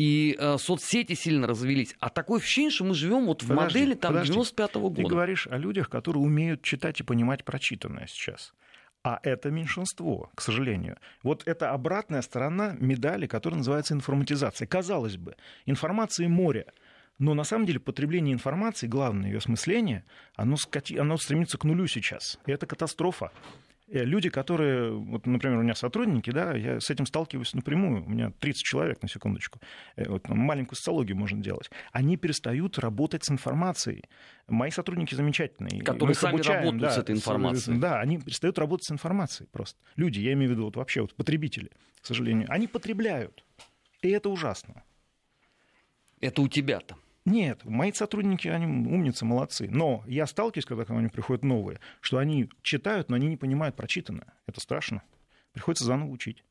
[0.00, 1.94] И э, соцсети сильно развелись.
[2.00, 5.02] А такое ощущение, что мы живем вот в подожди, модели там 95-го года.
[5.02, 8.54] Ты говоришь о людях, которые умеют читать и понимать прочитанное сейчас.
[9.04, 10.96] А это меньшинство, к сожалению.
[11.22, 14.66] Вот это обратная сторона медали, которая называется информатизация.
[14.66, 15.36] Казалось бы,
[15.66, 16.72] информации море.
[17.18, 20.96] Но на самом деле потребление информации, главное ее осмысление, оно, скати...
[20.96, 22.38] оно стремится к нулю сейчас.
[22.46, 23.32] И это катастрофа.
[23.90, 28.08] Э, люди, которые, вот, например, у меня сотрудники, да, я с этим сталкиваюсь напрямую, у
[28.08, 29.58] меня 30 человек, на секундочку,
[29.96, 34.04] э, вот, маленькую социологию можно делать, они перестают работать с информацией.
[34.46, 35.82] Мои сотрудники замечательные.
[35.82, 37.78] Которые сами обучаем, работают да, с этой информацией.
[37.78, 39.78] Да, они перестают работать с информацией просто.
[39.96, 43.44] Люди, я имею в виду вот вообще вот потребители, к сожалению, они потребляют.
[44.02, 44.84] И это ужасно.
[46.20, 46.96] Это у тебя-то.
[47.30, 49.68] Нет, мои сотрудники, они умницы, молодцы.
[49.70, 53.76] Но я сталкиваюсь, когда ко мне приходят новые, что они читают, но они не понимают
[53.76, 54.34] прочитанное.
[54.46, 55.02] Это страшно.
[55.52, 56.42] Приходится заново учить.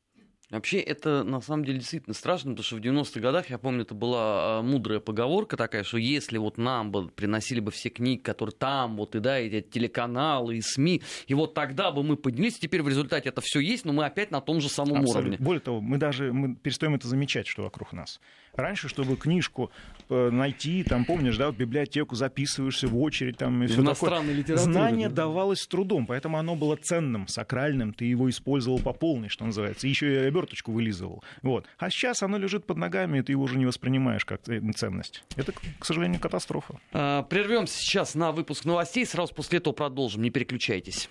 [0.50, 3.94] Вообще, это на самом деле действительно страшно, потому что в 90-х годах, я помню, это
[3.94, 8.52] была а, мудрая поговорка такая, что если вот нам бы приносили бы все книги, которые
[8.52, 12.82] там, вот и да, эти телеканалы и СМИ, и вот тогда бы мы поднялись, теперь
[12.82, 15.20] в результате это все есть, но мы опять на том же самом Абсолютно.
[15.20, 15.36] уровне.
[15.38, 18.20] Более того, мы даже мы перестаем это замечать, что вокруг нас.
[18.60, 19.70] Раньше, чтобы книжку
[20.08, 24.56] э, найти, там, помнишь, да, в библиотеку записываешься в очередь, там, и все такое.
[24.56, 25.16] Знание да.
[25.16, 29.86] давалось с трудом, поэтому оно было ценным, сакральным, ты его использовал по полной, что называется,
[29.86, 31.22] еще и оберточку вылизывал.
[31.42, 31.66] Вот.
[31.78, 35.24] А сейчас оно лежит под ногами, и ты его уже не воспринимаешь как ценность.
[35.36, 36.78] Это, к сожалению, катастрофа.
[36.92, 41.08] А, прервемся сейчас на выпуск новостей, сразу после этого продолжим, не переключайтесь.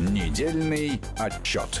[0.00, 1.80] Недельный отчет.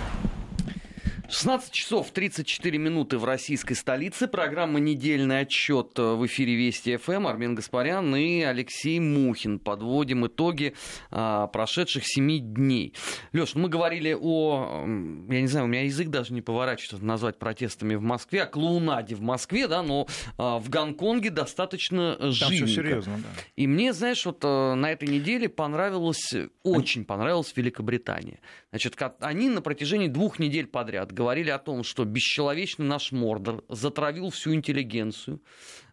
[1.31, 4.27] 16 часов 34 минуты в российской столице.
[4.27, 7.25] Программа «Недельный отчет» в эфире Вести ФМ.
[7.25, 9.59] Армен Гаспарян и Алексей Мухин.
[9.59, 10.75] Подводим итоги
[11.09, 12.93] а, прошедших семи дней.
[13.31, 14.83] Леш, мы говорили о...
[15.29, 19.15] Я не знаю, у меня язык даже не поворачивается назвать протестами в Москве, о клоунаде
[19.15, 22.65] в Москве, да, но а, в Гонконге достаточно Там живенько.
[22.65, 23.29] все серьезно, да.
[23.55, 28.41] И мне, знаешь, вот а, на этой неделе понравилось, очень понравилась Великобритания.
[28.71, 34.31] Значит, они на протяжении двух недель подряд говорили о том, что бесчеловечный наш Мордор затравил
[34.31, 35.39] всю интеллигенцию.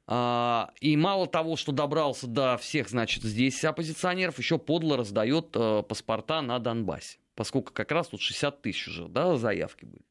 [0.06, 5.82] А, и мало того, что добрался до всех, значит, здесь оппозиционеров, еще подло раздает э,
[5.86, 7.18] паспорта на Донбассе.
[7.34, 10.06] Поскольку как раз тут 60 тысяч уже да, заявки были.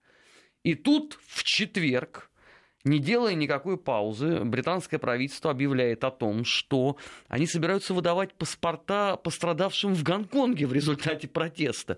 [0.61, 2.29] И тут в четверг,
[2.83, 9.95] не делая никакой паузы, британское правительство объявляет о том, что они собираются выдавать паспорта пострадавшим
[9.95, 11.97] в Гонконге в результате протеста.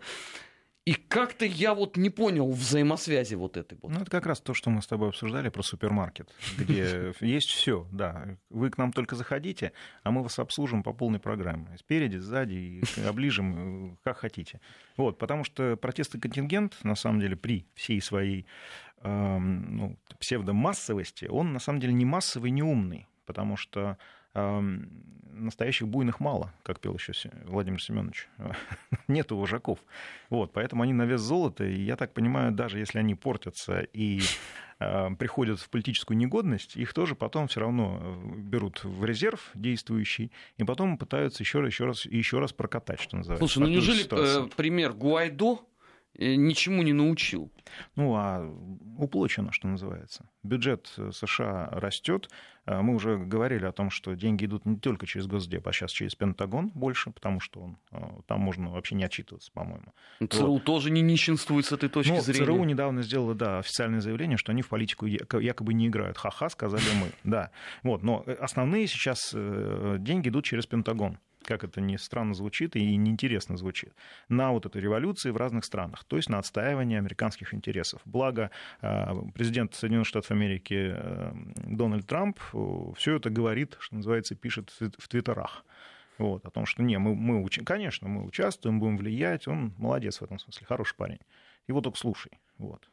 [0.85, 3.91] И как-то я вот не понял взаимосвязи вот этой вот.
[3.91, 7.87] Ну, это как раз то, что мы с тобой обсуждали про супермаркет, где есть все,
[7.91, 8.37] да.
[8.49, 11.77] Вы к нам только заходите, а мы вас обслужим по полной программе.
[11.77, 14.61] Спереди, сзади, оближем, э, как хотите.
[14.97, 18.45] Вот, потому что протестный контингент, на самом деле, при всей своей
[19.01, 23.97] эм, ну, псевдомассовости, он на самом деле не массовый, не умный, потому что
[24.33, 27.13] настоящих буйных мало, как пел еще
[27.45, 28.27] Владимир Семенович.
[29.07, 29.79] Нету вожаков.
[30.29, 34.21] Вот, поэтому они на вес золота, и я так понимаю, даже если они портятся и
[34.79, 40.31] э, приходят в политическую негодность, их тоже потом все равно э, берут в резерв действующий,
[40.57, 43.47] и потом пытаются еще раз, еще раз, еще раз прокатать, что называется.
[43.47, 45.59] Слушай, ну неужели э, пример Гуайдо
[46.19, 47.51] ничему не научил.
[47.95, 48.45] Ну, а
[48.97, 50.25] уплочено, что называется.
[50.43, 52.29] Бюджет США растет.
[52.65, 55.91] А мы уже говорили о том, что деньги идут не только через Госдеп, а сейчас
[55.91, 57.77] через Пентагон больше, потому что он,
[58.27, 59.93] там можно вообще не отчитываться, по-моему.
[60.29, 60.65] ЦРУ вот.
[60.65, 62.45] тоже не нищенствует с этой точки ну, зрения.
[62.45, 66.17] ЦРУ недавно сделала, да, официальное заявление, что они в политику якобы не играют.
[66.17, 67.11] Ха-ха, сказали мы.
[67.29, 67.51] Да.
[67.83, 68.03] Вот.
[68.03, 73.93] Но основные сейчас деньги идут через Пентагон как это ни странно звучит и неинтересно звучит,
[74.27, 78.01] на вот эту революцию в разных странах, то есть на отстаивание американских интересов.
[78.05, 81.31] Благо, а, президент Соединенных Штатов Америки э,
[81.65, 82.39] Дональд Трамп
[82.97, 85.65] все это говорит, что называется, пишет в твиттерах.
[86.17, 90.23] Вот, о том, что не, мы, мы, конечно, мы участвуем, будем влиять, он молодец в
[90.23, 91.19] этом смысле, хороший парень.
[91.67, 92.33] Его только слушай.
[92.57, 92.89] Вот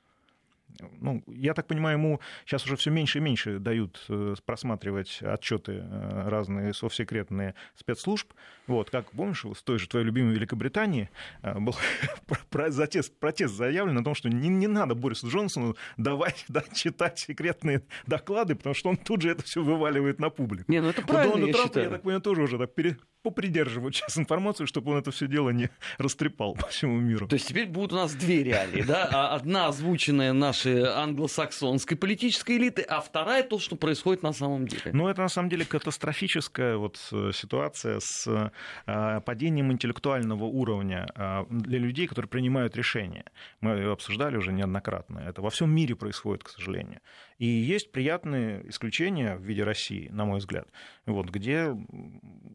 [1.00, 5.82] ну, я так понимаю, ему сейчас уже все меньше и меньше дают э, просматривать отчеты
[5.82, 8.32] э, разные совсекретные спецслужб.
[8.66, 11.10] Вот, как помнишь, в той же твоей любимой Великобритании
[11.42, 11.76] э, был
[12.50, 17.82] протест, протест заявлен о том, что не, не надо Борису Джонсону давать да, читать секретные
[18.06, 20.70] доклады, потому что он тут же это все вываливает на публику.
[20.70, 21.84] Не, ну это правильно, Дональд я Трамп, считаю.
[21.86, 25.50] я так понимаю, тоже уже так пере, попридерживают сейчас информацию, чтобы он это все дело
[25.50, 27.26] не растрепал по всему миру.
[27.26, 29.08] То есть теперь будут у нас две реалии, да?
[29.12, 34.92] А одна озвученная нашей англосаксонской политической элиты, а вторая то, что происходит на самом деле.
[34.92, 38.52] Ну, это на самом деле катастрофическая вот э, ситуация с
[38.86, 43.24] э, падением интеллектуального уровня э, для людей, которые принимают решения.
[43.60, 45.18] Мы ее обсуждали уже неоднократно.
[45.18, 47.00] Это во всем мире происходит, к сожалению.
[47.38, 50.68] И есть приятные исключения в виде России, на мой взгляд,
[51.04, 51.76] вот, где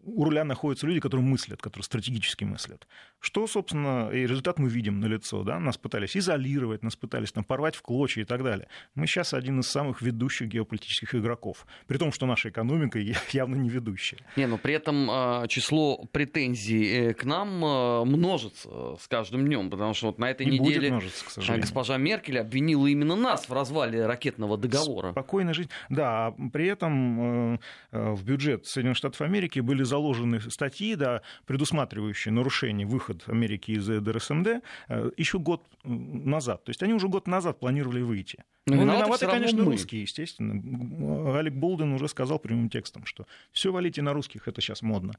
[0.04, 2.88] у руля находятся люди, которые мыслят, которые стратегически мыслят.
[3.20, 5.44] Что, собственно, и результат мы видим на лицо.
[5.44, 5.60] Да?
[5.60, 8.68] Нас пытались изолировать, нас пытались там, порвать в клочья и так далее.
[8.96, 11.68] Мы сейчас один из самых ведущих геополитических игроков.
[11.86, 13.00] При том, что наша экономика
[13.32, 14.18] явно не ведущая.
[14.36, 19.70] Не, но при этом а, число претензий э, к нам а, множится с каждым днем,
[19.70, 21.62] потому что вот на этой и неделе множиться, к сожалению.
[21.62, 25.12] госпожа Меркель обвинила именно нас в развале ракетного договора.
[25.12, 25.70] Спокойно жить.
[25.90, 27.60] Да, а при этом э,
[27.92, 34.64] в бюджет Соединенных Штатов Америки были заложены статьи, да, предусматривающие нарушение выход Америки из ДРСМД
[34.90, 36.64] э, еще год назад.
[36.64, 38.44] То есть они уже год назад планировали выйти.
[38.68, 39.72] Ну, ну виноваты, конечно, мы.
[39.72, 41.38] русские, естественно.
[41.38, 45.16] Алек Болден уже сказал прямым текстом, что все валите на русских, это сейчас модно.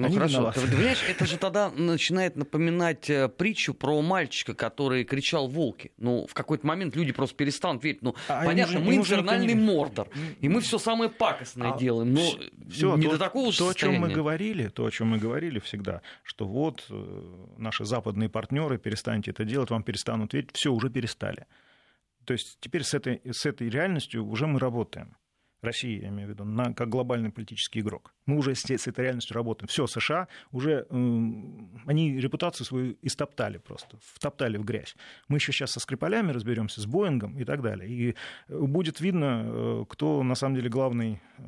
[0.00, 0.60] Ну Они хорошо, виноваты.
[0.62, 5.92] ты понимаешь, это же тогда начинает напоминать э, притчу про мальчика, который кричал волки.
[5.98, 8.00] Ну, в какой-то момент люди просто перестанут верить.
[8.00, 9.60] Ну, а понятно, уже, мы инфернальный не...
[9.60, 10.08] мордор,
[10.40, 12.22] и мы все самое пакостное а делаем, но
[12.70, 15.18] все, не то, до такого же То, о чем мы говорили, то, о чем мы
[15.18, 20.72] говорили всегда, что вот э, наши западные партнеры, перестаньте это делать, вам перестанут верить, все,
[20.72, 21.46] уже перестали.
[22.24, 25.16] То есть теперь с этой, с этой реальностью уже мы работаем.
[25.64, 28.14] России, я имею в виду, на, как глобальный политический игрок.
[28.26, 29.68] Мы уже с, с этой реальностью работаем.
[29.68, 30.94] Все, США уже, э,
[31.86, 34.96] они репутацию свою истоптали просто, втоптали в грязь.
[35.28, 37.88] Мы еще сейчас со Скрипалями разберемся, с Боингом и так далее.
[37.88, 41.42] И э, будет видно, э, кто на самом деле главный э,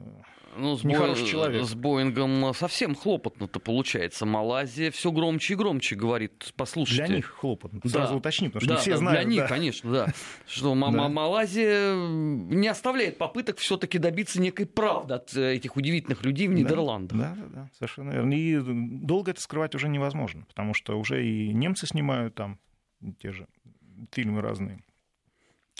[0.56, 1.30] ну, с нехороший Бо...
[1.30, 1.64] человек.
[1.64, 4.26] С Боингом совсем хлопотно-то получается.
[4.26, 7.06] Малайзия все громче и громче говорит, послушайте.
[7.06, 7.88] Для них хлопотно, да.
[7.88, 9.20] сразу уточни, потому что да, не все знают.
[9.20, 9.48] Для них, да.
[9.48, 10.06] конечно, да.
[10.46, 10.74] Что.
[10.74, 16.52] Малайзия не оставляет попыток все таки добиться некой правды от э, этих удивительных людей в
[16.52, 17.18] Нидерландах.
[17.18, 18.34] Да, да, да, совершенно верно.
[18.34, 22.58] И долго это скрывать уже невозможно, потому что уже и немцы снимают там
[23.18, 23.46] те же
[24.10, 24.82] фильмы разные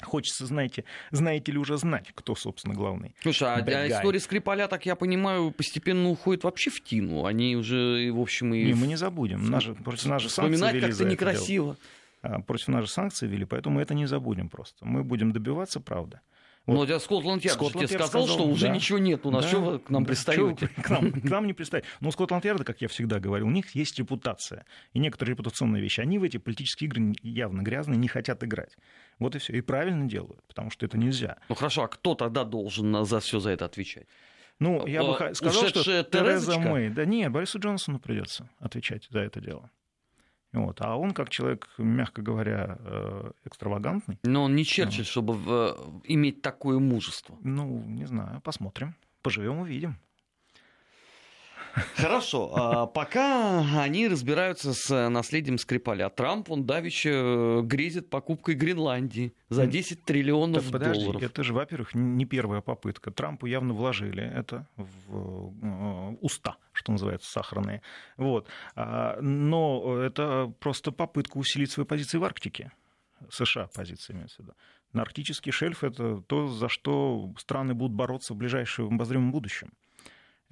[0.01, 3.15] Хочется, знаете, знаете ли уже знать, кто, собственно, главный.
[3.21, 7.27] Слушай, а для истории Скрипаля, так я понимаю, постепенно уходит вообще в тину.
[7.27, 8.65] Они уже, в общем, и...
[8.65, 9.51] Не, мы не забудем.
[9.51, 11.77] Нас же, против нас же санкции вели как-то некрасиво.
[12.23, 14.85] А, против нас же санкции вели, поэтому мы это не забудем просто.
[14.85, 16.21] Мы будем добиваться правды.
[16.67, 16.89] Вот.
[16.89, 18.75] Но Скотланд Ярд Скотланд тебе сказал, сказал, что уже да.
[18.75, 20.69] ничего нет у нас, да, что вы к нам да, пристаете?
[20.69, 21.87] К нам, к нам не пристаете.
[22.01, 24.65] Но Скотланд Ярда, как я всегда говорил, у них есть репутация.
[24.93, 28.77] И некоторые репутационные вещи, они в эти политические игры явно грязные, не хотят играть.
[29.19, 29.55] Вот и все.
[29.55, 31.39] И правильно делают, потому что это нельзя.
[31.49, 34.07] Ну хорошо, а кто тогда должен за все за это отвечать?
[34.61, 36.91] Ну, я бы сказал, что Тереза Мэй.
[36.91, 39.71] Да нет, Борису Джонсону придется отвечать за это дело.
[40.53, 40.81] Вот.
[40.81, 44.19] А он, как человек, мягко говоря, э, экстравагантный.
[44.23, 47.37] Но он не Черчилль, чтобы э, иметь такое мужество.
[47.43, 48.95] Ну, не знаю, посмотрим.
[49.23, 49.97] Поживем, увидим.
[51.97, 52.53] Хорошо.
[52.55, 56.09] А пока они разбираются с наследием Скрипаля.
[56.11, 61.23] Трамп, он давеча э, грезит покупкой Гренландии за 10 триллионов так, подожди, долларов.
[61.23, 63.11] Это же, во-первых, не первая попытка.
[63.11, 67.83] Трампу явно вложили это в э, уста, что называется, сахарные.
[68.17, 68.49] Вот.
[68.75, 72.73] А, но это просто попытка усилить свои позиции в Арктике.
[73.31, 74.55] США позиции имеется в виду.
[74.93, 79.73] На арктический шельф это то, за что страны будут бороться в ближайшем обозримом будущем.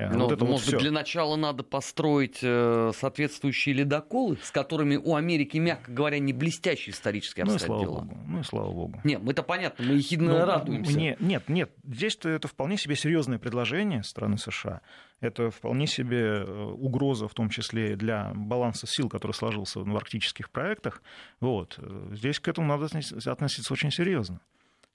[0.00, 4.50] Э, Но, вот это может вот быть, для начала надо построить э, соответствующие ледоколы, с
[4.50, 8.18] которыми у Америки, мягко говоря, не блестящие исторические обстоят ну, и слава Богу.
[8.26, 9.00] Ну и слава богу.
[9.04, 10.92] Нет, мы-то понятно, мы ехидно Но, радуемся.
[10.92, 14.80] Мне, нет, нет, здесь-то это вполне себе серьезное предложение страны США.
[15.20, 20.50] Это вполне себе э, угроза, в том числе для баланса сил, который сложился в арктических
[20.50, 21.02] проектах.
[21.40, 21.78] Вот.
[22.12, 22.86] Здесь к этому надо
[23.26, 24.40] относиться очень серьезно,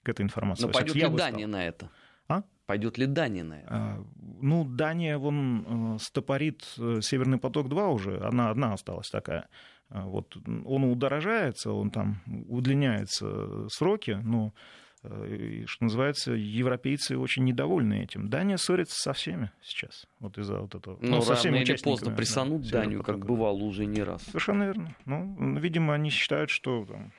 [0.02, 0.64] к этой информации.
[0.64, 1.90] Но пойдет ли Дания на это?
[2.28, 2.42] А?
[2.66, 3.68] Пойдет ли Дания на это?
[3.70, 4.04] А,
[4.40, 9.48] ну, Дания, вон, э, стопорит э, Северный поток-2 уже, она одна осталась такая.
[9.88, 14.52] А, вот он удорожается, он там удлиняется сроки, но,
[15.04, 18.28] э, что называется, европейцы очень недовольны этим.
[18.28, 20.98] Дания ссорится со всеми сейчас, вот из-за вот этого.
[21.00, 24.22] Но ну, со всеми или поздно прессанут да, Данию, как бывало уже не раз.
[24.24, 24.96] Совершенно верно.
[25.04, 27.12] Ну, видимо, они считают, что там,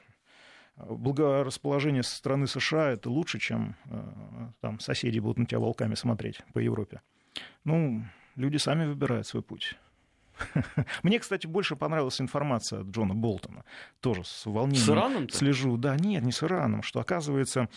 [0.77, 6.41] благорасположение со стороны США это лучше, чем э, там соседи будут на тебя волками смотреть
[6.53, 7.01] по Европе.
[7.63, 8.03] Ну,
[8.35, 9.75] люди сами выбирают свой путь.
[11.03, 13.65] Мне, кстати, больше понравилась информация от Джона Болтона.
[14.01, 15.77] Тоже с волнением с Ираном слежу.
[15.77, 17.69] Да, нет, не с Ираном, что оказывается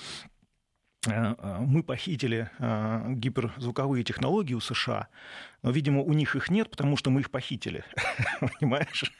[1.06, 5.08] мы похитили э, гиперзвуковые технологии у США,
[5.62, 7.84] но, видимо, у них их нет, потому что мы их похитили.
[8.60, 9.10] Понимаешь?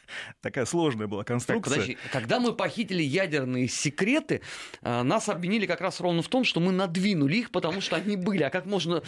[0.43, 1.75] Такая сложная была конструкция.
[1.75, 4.43] Подожди, когда мы похитили ядерные секреты,
[4.83, 8.43] нас обвинили как раз ровно в том, что мы надвинули их, потому что они были.
[8.43, 9.03] А как можно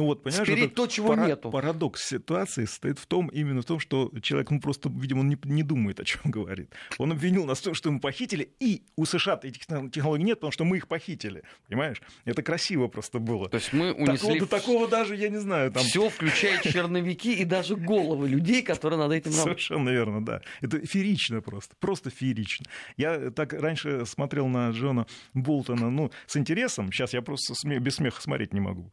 [0.00, 1.50] ну вот, понимаешь, Спереть то, чего пара- нету.
[1.50, 5.36] Парадокс ситуации состоит в том, именно в том, что человек, ну просто, видимо, он не,
[5.44, 6.72] не думает, о чем говорит.
[6.96, 10.52] Он обвинил нас в том, что мы похитили, и у США этих технологий нет, потому
[10.52, 11.42] что мы их похитили.
[11.68, 12.00] Понимаешь?
[12.24, 13.50] Это красиво просто было.
[13.50, 14.16] То есть мы унесли...
[14.16, 15.82] Такого, до такого даже, я не знаю, там...
[15.82, 19.32] Все, включая черновики и даже головы людей, которые над этим...
[19.32, 20.40] Совершенно верно, да.
[20.62, 22.64] Это феерично просто, просто феерично.
[22.96, 28.22] Я так раньше смотрел на Джона Болтона, ну, с интересом, сейчас я просто без смеха
[28.22, 28.90] смотреть не могу.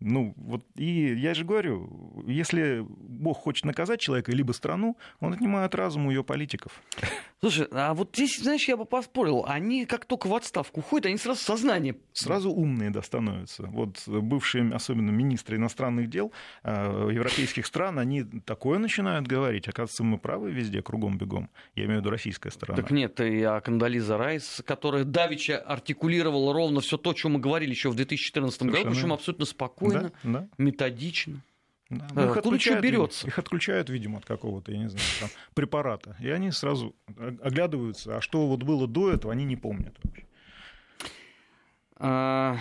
[0.00, 5.74] Ну, вот, и я же говорю, если Бог хочет наказать человека либо страну, он отнимает
[5.74, 6.80] разум у ее политиков.
[7.40, 11.16] Слушай, а вот здесь, знаешь, я бы поспорил, они как только в отставку уходят, они
[11.18, 11.96] сразу сознание...
[12.12, 13.62] Сразу умные да, становятся.
[13.66, 16.32] Вот бывшие, особенно министры иностранных дел
[16.64, 19.68] э, европейских стран, они такое начинают говорить.
[19.68, 21.48] Оказывается, мы правы везде, кругом бегом.
[21.76, 22.82] Я имею в виду российская сторона.
[22.82, 27.40] Так нет, и а Кандализа Райс, которая давеча артикулировала ровно все то, о чем мы
[27.40, 30.48] говорили еще в 2014 году, причем абсолютно спокойно, да, да.
[30.58, 31.40] методично.
[31.90, 33.26] Да, ну, их отключают, берется?
[33.26, 36.16] Их отключают, видимо, от какого-то, я не знаю, там, препарата.
[36.20, 40.24] И они сразу оглядываются, а что вот было до этого, они не помнят вообще.
[41.96, 42.58] А...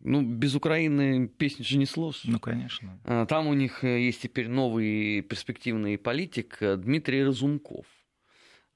[0.00, 2.24] Ну, без Украины песни же не сложишь.
[2.24, 3.00] Ну, конечно.
[3.04, 7.84] А, там у них э, есть теперь новый перспективный политик э, Дмитрий Разумков.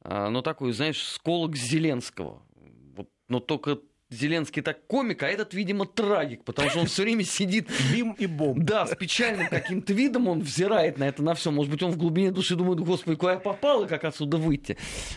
[0.00, 2.42] А, ну, такой, знаешь, сколок Зеленского.
[2.96, 3.78] Вот, но только
[4.12, 7.70] Зеленский так комик, а этот, видимо, трагик, потому что он все время сидит...
[7.92, 8.64] Бим и бом.
[8.64, 11.51] Да, с печальным каким-то видом он взирает на это, на все.
[11.51, 14.77] Может быть, он в глубине души думает, господи, куда я попал и как отсюда выйти.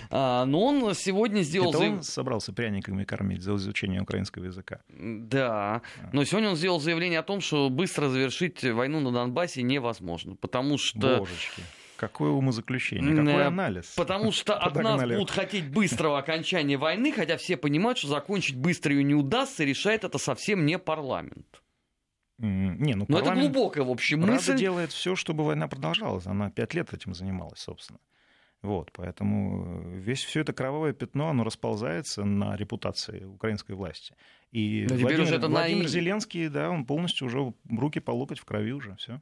[0.09, 1.69] А, но он сегодня сделал...
[1.69, 4.79] Это он собрался пряниками кормить за изучение украинского языка.
[4.89, 5.81] Да,
[6.13, 10.77] но сегодня он сделал заявление о том, что быстро завершить войну на Донбассе невозможно, потому
[10.77, 11.19] что...
[11.19, 11.61] Божечки.
[11.97, 13.93] Какое умозаключение, какой анализ.
[13.95, 18.93] Потому что от нас будут хотеть быстрого окончания войны, хотя все понимают, что закончить быстро
[18.93, 21.61] ее не удастся, и решает это совсем не парламент.
[22.37, 24.51] Не, ну, Но это глубокая, в общем, мысль.
[24.51, 26.25] Рада делает все, чтобы война продолжалась.
[26.25, 27.99] Она пять лет этим занималась, собственно.
[28.61, 34.15] Вот, поэтому весь все это кровавое пятно, оно расползается на репутации украинской власти.
[34.51, 35.89] И Но Владимир, это Владимир на...
[35.89, 39.21] Зеленский, да, он полностью уже руки по локоть в крови уже, все.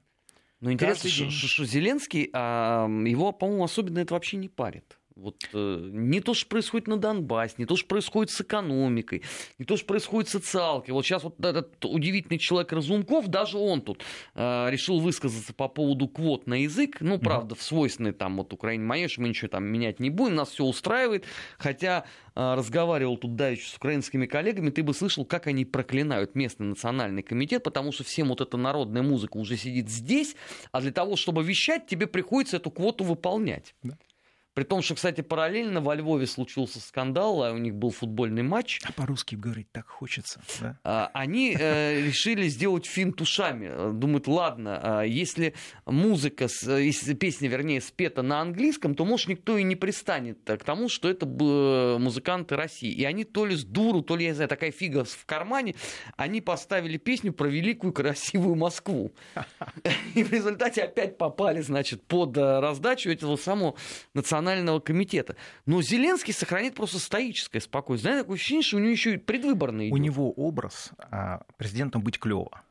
[0.63, 4.97] Но интересно, что, что Зеленский, а, его, по-моему, особенно это вообще не парит.
[5.15, 9.21] Вот э, не то, что происходит на Донбассе, не то, что происходит с экономикой,
[9.59, 10.91] не то, что происходит с социалкой.
[10.91, 16.07] Вот сейчас вот этот удивительный человек Разумков, даже он тут э, решил высказаться по поводу
[16.07, 16.97] квот на язык.
[16.99, 20.49] Ну, правда, в свойственной там вот Украине что мы ничего там менять не будем, нас
[20.49, 21.25] все устраивает.
[21.57, 26.67] Хотя э, разговаривал тут давеча с украинскими коллегами, ты бы слышал, как они проклинают местный
[26.67, 30.35] национальный комитет, потому что всем вот эта народная музыка уже сидит здесь,
[30.71, 33.75] а для того, чтобы вещать, тебе приходится эту квоту выполнять.
[33.83, 33.97] Да.
[34.53, 38.79] При том, что, кстати, параллельно во Львове случился скандал, а у них был футбольный матч.
[38.83, 40.77] А по-русски говорить так хочется, да?
[40.83, 43.91] А, они э, решили сделать финт ушами.
[43.93, 49.63] Думают, ладно, а если музыка, если песня, вернее, спета на английском, то, может, никто и
[49.63, 52.91] не пристанет к тому, что это музыканты России.
[52.91, 55.75] И они то ли с дуру, то ли, я не знаю, такая фига в кармане,
[56.15, 59.11] они поставили песню про великую красивую Москву.
[60.13, 63.75] И в результате опять попали, значит, под э, раздачу этого самого
[64.13, 65.35] национального национального комитета.
[65.65, 68.11] Но Зеленский сохранит просто стоическое спокойствие.
[68.11, 72.19] Знаете, такое ощущение, что у него еще и предвыборный У него образ а, президентом быть
[72.19, 72.61] клево.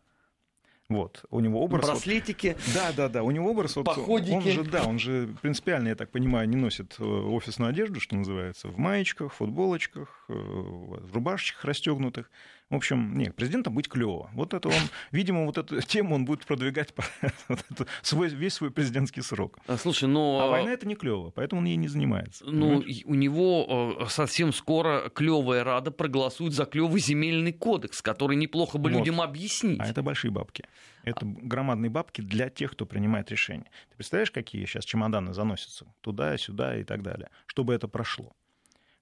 [0.89, 1.25] Вот.
[1.31, 1.87] У него образ...
[1.87, 2.49] Браслетики.
[2.49, 3.23] Вот, да, да, да.
[3.23, 3.77] У него образ...
[3.77, 4.35] Вот, походики.
[4.35, 8.15] Он же, да, он же принципиально, я так понимаю, не носит э, офисную одежду, что
[8.15, 12.31] называется, в маечках, футболочках, э, в рубашечках расстегнутых.
[12.73, 14.31] В общем, нет, президентом быть клево.
[14.33, 14.75] Вот это он,
[15.11, 16.95] видимо, вот эту тему он будет продвигать
[17.49, 19.59] вот это, свой, весь свой президентский срок.
[19.67, 20.41] А, слушай, но...
[20.41, 22.47] А война это не клево, поэтому он ей не занимается.
[22.47, 23.03] Ну, понимаешь?
[23.05, 28.89] у него э, совсем скоро клевая рада проголосует за клевый земельный кодекс, который неплохо бы
[28.89, 29.01] вот.
[29.01, 29.79] людям объяснить.
[29.79, 30.65] А это большие бабки.
[31.05, 33.71] Это громадные бабки для тех, кто принимает решения.
[33.91, 38.33] Ты представляешь, какие сейчас чемоданы заносятся туда, сюда и так далее, чтобы это прошло?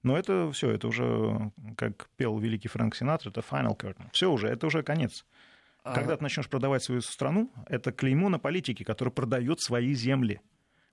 [0.03, 4.09] Но это все, это уже, как пел великий Фрэнк Синатра, это final curtain.
[4.13, 5.25] Все уже, это уже конец.
[5.83, 5.93] А...
[5.93, 10.41] Когда ты начнешь продавать свою страну, это клеймо на политике, который продает свои земли.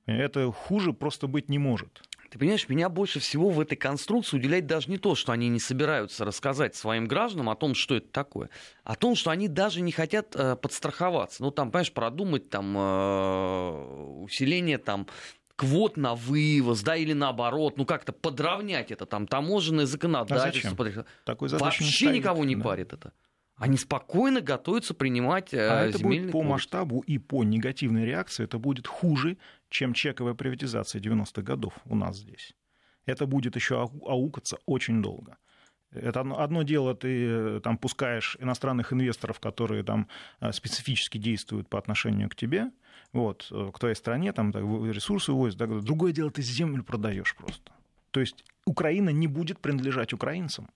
[0.06, 2.02] Это хуже просто быть не может.
[2.30, 5.60] Ты понимаешь, меня больше всего в этой конструкции удивляет даже не то, что они не
[5.60, 8.50] собираются рассказать своим гражданам о том, что это такое,
[8.84, 11.42] а о том, что они даже не хотят э, подстраховаться.
[11.42, 15.06] Ну, там, понимаешь, продумать там э, усиление там
[15.58, 20.86] квот на вывоз, да, или наоборот, ну как-то подровнять это, там, таможенное законодательство.
[21.00, 22.62] А Такой Вообще не никого не да.
[22.62, 23.12] парит это.
[23.56, 28.58] Они спокойно готовятся принимать э, А это будет по масштабу и по негативной реакции, это
[28.58, 29.36] будет хуже,
[29.68, 32.54] чем чековая приватизация 90-х годов у нас здесь.
[33.04, 35.38] Это будет еще аукаться очень долго.
[35.90, 40.06] Это одно дело, ты э, там пускаешь иностранных инвесторов, которые там
[40.38, 42.70] э, специфически действуют по отношению к тебе,
[43.12, 45.58] вот, э, к твоей стране, там ресурсы увозят.
[45.84, 47.72] Другое дело, ты землю продаешь просто.
[48.10, 50.68] То есть Украина не будет принадлежать украинцам.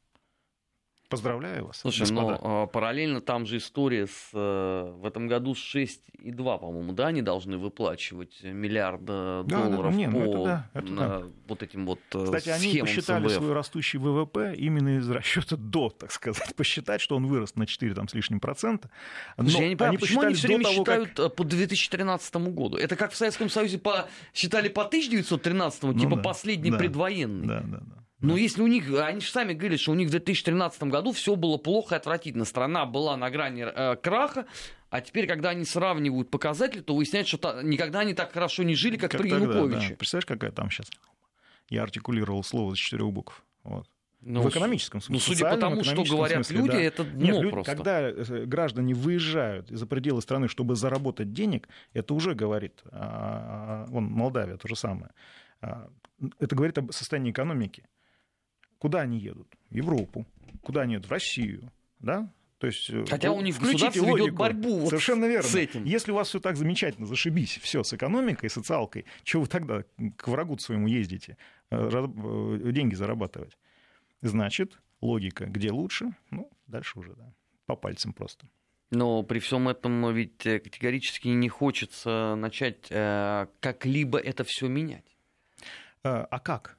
[1.13, 1.79] Поздравляю вас.
[1.79, 2.39] Слушай, господа.
[2.43, 7.09] но а, параллельно там же история с э, в этом году с 6,2, по-моему, да,
[7.09, 11.23] они должны выплачивать миллиарда да, долларов да, не, ну по это да, это на, да.
[11.49, 13.37] вот этим вот э, Кстати, они посчитали СМВФ.
[13.37, 17.95] свой растущий ВВП именно из расчета до, так сказать, посчитать, что он вырос на 4
[17.95, 18.89] там, с лишним процента.
[19.37, 21.27] Но Слушай, я не понимаю, почему они все время того, считают как...
[21.27, 22.79] Э, по 2013 году?
[22.79, 24.09] Это как в Советском Союзе по...
[24.33, 27.47] считали по 1913, ну, типа да, последний да, предвоенный.
[27.47, 28.02] Да, да, да.
[28.23, 31.37] Но если у них, они же сами говорили, что у них в 2013 году все
[31.37, 32.45] было плохо и отвратительно.
[32.45, 34.47] Страна была на грани э, краха,
[34.91, 38.75] а теперь, когда они сравнивают показатели, то выясняется, что та, никогда они так хорошо не
[38.75, 39.91] жили, как, как при тогда, Януковиче.
[39.91, 39.97] Да.
[39.97, 40.89] Представляешь, какая там сейчас?
[41.69, 43.45] Я артикулировал слово с четырех букв.
[43.65, 43.89] Вот.
[44.25, 45.15] Ну, в экономическом смысле.
[45.15, 46.81] Ну, судя по тому, что говорят смысле, люди, да.
[46.81, 47.75] это дно Нет, люди, просто.
[47.75, 54.05] Когда э, граждане выезжают за пределы страны, чтобы заработать денег, это уже говорит, а, вон,
[54.05, 55.11] Молдавия то же самое,
[55.61, 55.89] а,
[56.39, 57.85] это говорит об состоянии экономики.
[58.83, 59.47] Куда они едут?
[59.71, 60.27] В Европу.
[60.61, 61.07] Куда они едут?
[61.07, 61.71] В Россию.
[62.01, 62.29] Да?
[62.59, 64.27] То есть, э, Хотя у них государство логику.
[64.27, 65.49] ведет борьбу Совершенно верно.
[65.49, 65.85] с этим.
[65.85, 69.85] Если у вас все так замечательно, зашибись, все с экономикой, социалкой, чего вы тогда
[70.17, 71.37] к врагу своему ездите,
[71.71, 73.57] э, э, деньги зарабатывать?
[74.21, 77.33] Значит, логика, где лучше, ну, дальше уже, да,
[77.67, 78.49] по пальцам просто.
[78.91, 85.17] Но при всем этом ведь категорически не хочется начать как-либо это все менять.
[86.03, 86.79] А как?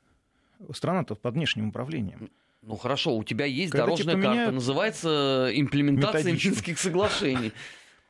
[0.73, 2.29] Страна-то под внешним управлением.
[2.61, 7.51] Ну хорошо, у тебя есть Когда дорожная карта, называется имплементация Минских соглашений.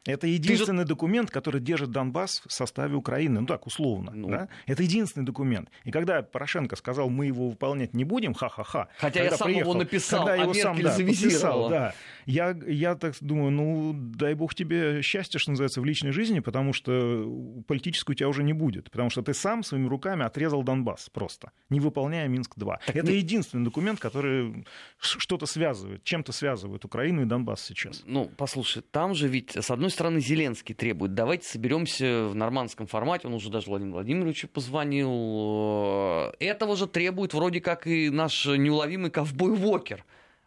[0.06, 0.90] Это единственный же...
[0.90, 3.42] документ, который держит Донбасс в составе Украины.
[3.42, 4.12] Ну так, условно.
[4.14, 4.30] Ну...
[4.30, 4.50] Да?
[4.68, 5.70] Это единственный документ.
[5.84, 8.90] И когда Порошенко сказал, мы его выполнять не будем, ха-ха-ха.
[8.98, 11.96] Хотя я сам приехал, его написал, когда а его Меркель сам, да, подписал, да,
[12.26, 16.74] я, я так думаю, ну, дай бог тебе счастья, что называется, в личной жизни, потому
[16.74, 18.92] что политическую у тебя уже не будет.
[18.92, 22.80] Потому что ты сам своими руками отрезал Донбасс просто, не выполняя Минск-2.
[22.88, 23.18] Это не...
[23.18, 24.66] единственный документ, который
[25.00, 28.04] что-то связывает, чем-то связывает Украину и Донбасс сейчас.
[28.06, 33.28] Ну, послушай, там же ведь, с одной стороны, Зеленский требует, давайте соберемся в нормандском формате,
[33.28, 36.32] он уже даже Владимиру Владимировичу позвонил.
[36.40, 40.04] Этого же требует вроде как и наш неуловимый ковбой Вокер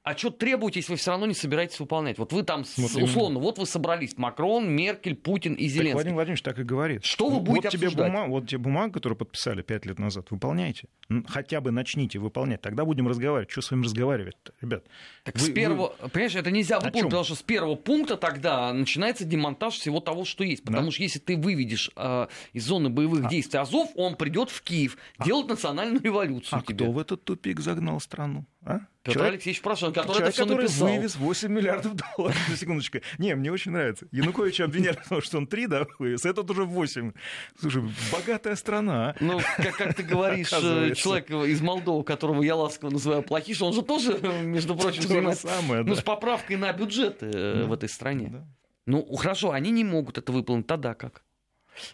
[0.06, 2.16] а что требуете, если вы все равно не собираетесь выполнять?
[2.16, 5.86] Вот вы там, вот условно, вот вы собрались, Макрон, Меркель, Путин и Зеленский.
[5.86, 7.04] Так Владимир Владимирович так и говорит.
[7.04, 8.12] Что вы будете вот тебе обсуждать?
[8.12, 10.86] Бумаг, вот тебе бумага, которую подписали пять лет назад, выполняйте.
[11.26, 13.50] Хотя бы начните выполнять, тогда будем разговаривать.
[13.50, 14.84] Что с вами разговаривать ребят?
[15.24, 16.08] Так вы, с первого, вы...
[16.08, 20.44] понимаешь, это нельзя выполнить, потому что с первого пункта тогда начинается демонтаж всего того, что
[20.44, 20.62] есть.
[20.62, 20.92] Потому да?
[20.92, 23.28] что если ты выведешь э, из зоны боевых а...
[23.28, 25.24] действий Азов, он придет в Киев а...
[25.24, 26.60] делать национальную революцию.
[26.60, 26.84] А тебе.
[26.84, 28.46] кто в этот тупик загнал страну?
[28.62, 28.82] А?
[29.06, 30.88] Петр человек, Алексеевич Порошенко, который человек, это который написал.
[30.88, 32.48] вывез 8 миллиардов долларов.
[32.48, 32.98] На секундочку.
[33.18, 34.06] Не, мне очень нравится.
[34.12, 37.12] Януковича обвиняли в том, что он 3, да, вывез, этот уже 8.
[37.60, 37.82] Слушай,
[38.12, 39.14] богатая страна.
[39.20, 43.72] Ну, как, как ты говоришь, э, человек из Молдовы, которого я ласково называю плохиш, он
[43.72, 46.00] же тоже, между прочим, занимается самое, ну, да.
[46.00, 47.66] с поправкой на бюджеты э, да.
[47.66, 48.28] в этой стране.
[48.30, 48.46] Да.
[48.86, 51.22] Ну, хорошо, они не могут это выполнить, тогда как?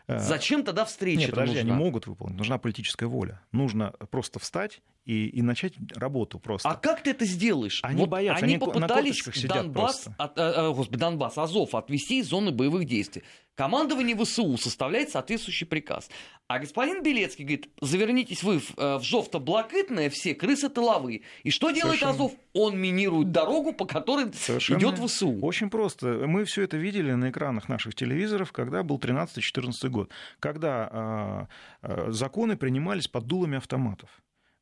[0.06, 1.20] Э, Зачем тогда встреча?
[1.20, 1.74] Нет, подожди, нужна?
[1.74, 2.38] они могут выполнить.
[2.38, 3.42] Нужна политическая воля.
[3.52, 6.68] Нужно просто встать и, и начать работу просто.
[6.68, 7.80] А как ты это сделаешь?
[7.82, 12.52] Они вот боятся, они, они попытались Донбасс, от, э, господи, Донбасс, Азов отвести из зоны
[12.52, 13.22] боевых действий.
[13.54, 16.08] Командование ВСУ составляет соответствующий приказ.
[16.48, 21.22] А господин Белецкий говорит, завернитесь вы в, э, в жовто-блакитное все, крысы тыловые.
[21.42, 22.12] И что делает Совершенно.
[22.12, 22.32] Азов?
[22.54, 24.78] Он минирует дорогу, по которой Совершенно.
[24.78, 25.38] идет ВСУ.
[25.40, 26.24] Очень просто.
[26.26, 31.48] Мы все это видели на экранах наших телевизоров, когда был 13-14 год, когда
[31.82, 34.08] э, э, законы принимались под дулами автоматов.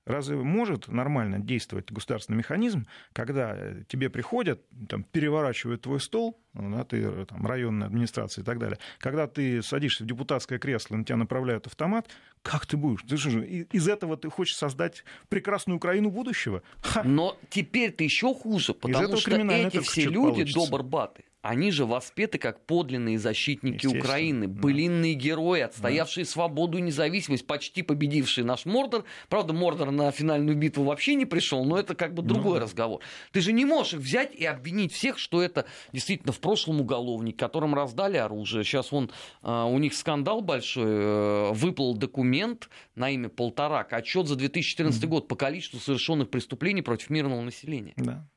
[0.07, 6.84] Разве может нормально действовать государственный механизм, когда э, тебе приходят, там, переворачивают твой стол, да,
[6.84, 11.05] ты э, там, районная администрация и так далее, когда ты садишься в депутатское кресло, на
[11.05, 12.09] тебя направляют автомат,
[12.42, 13.03] как ты будешь?
[13.03, 16.62] Ты же, из этого ты хочешь создать прекрасную Украину будущего?
[16.80, 17.03] Ха.
[17.05, 21.30] Но теперь ты еще хуже, потому что эти все люди получится.
[21.43, 26.30] Они же воспеты как подлинные защитники Украины, былинные герои, отстоявшие да.
[26.30, 29.05] свободу и независимость, почти победившие наш Мордор.
[29.28, 32.64] Правда, Мордор на финальную битву вообще не пришел, но это как бы другой ну...
[32.64, 33.01] разговор.
[33.32, 37.38] Ты же не можешь их взять и обвинить всех, что это действительно в прошлом уголовник,
[37.38, 38.64] которым раздали оружие.
[38.64, 39.11] Сейчас он,
[39.43, 45.07] а, у них скандал большой, э, выплыл документ на имя Полторак, отчет за 2014 mm-hmm.
[45.07, 47.95] год по количеству совершенных преступлений против мирного населения.
[47.97, 48.28] Да.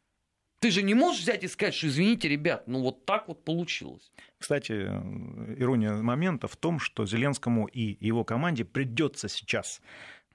[0.64, 4.14] Ты же не можешь взять и сказать, что извините, ребят, ну вот так вот получилось.
[4.40, 4.72] Кстати,
[5.58, 9.82] ирония момента в том, что Зеленскому и его команде придется сейчас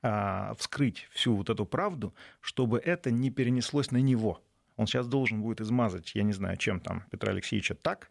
[0.03, 4.43] а, вскрыть всю вот эту правду, чтобы это не перенеслось на него.
[4.77, 8.11] Он сейчас должен будет измазать, я не знаю, чем там Петра Алексеевича так,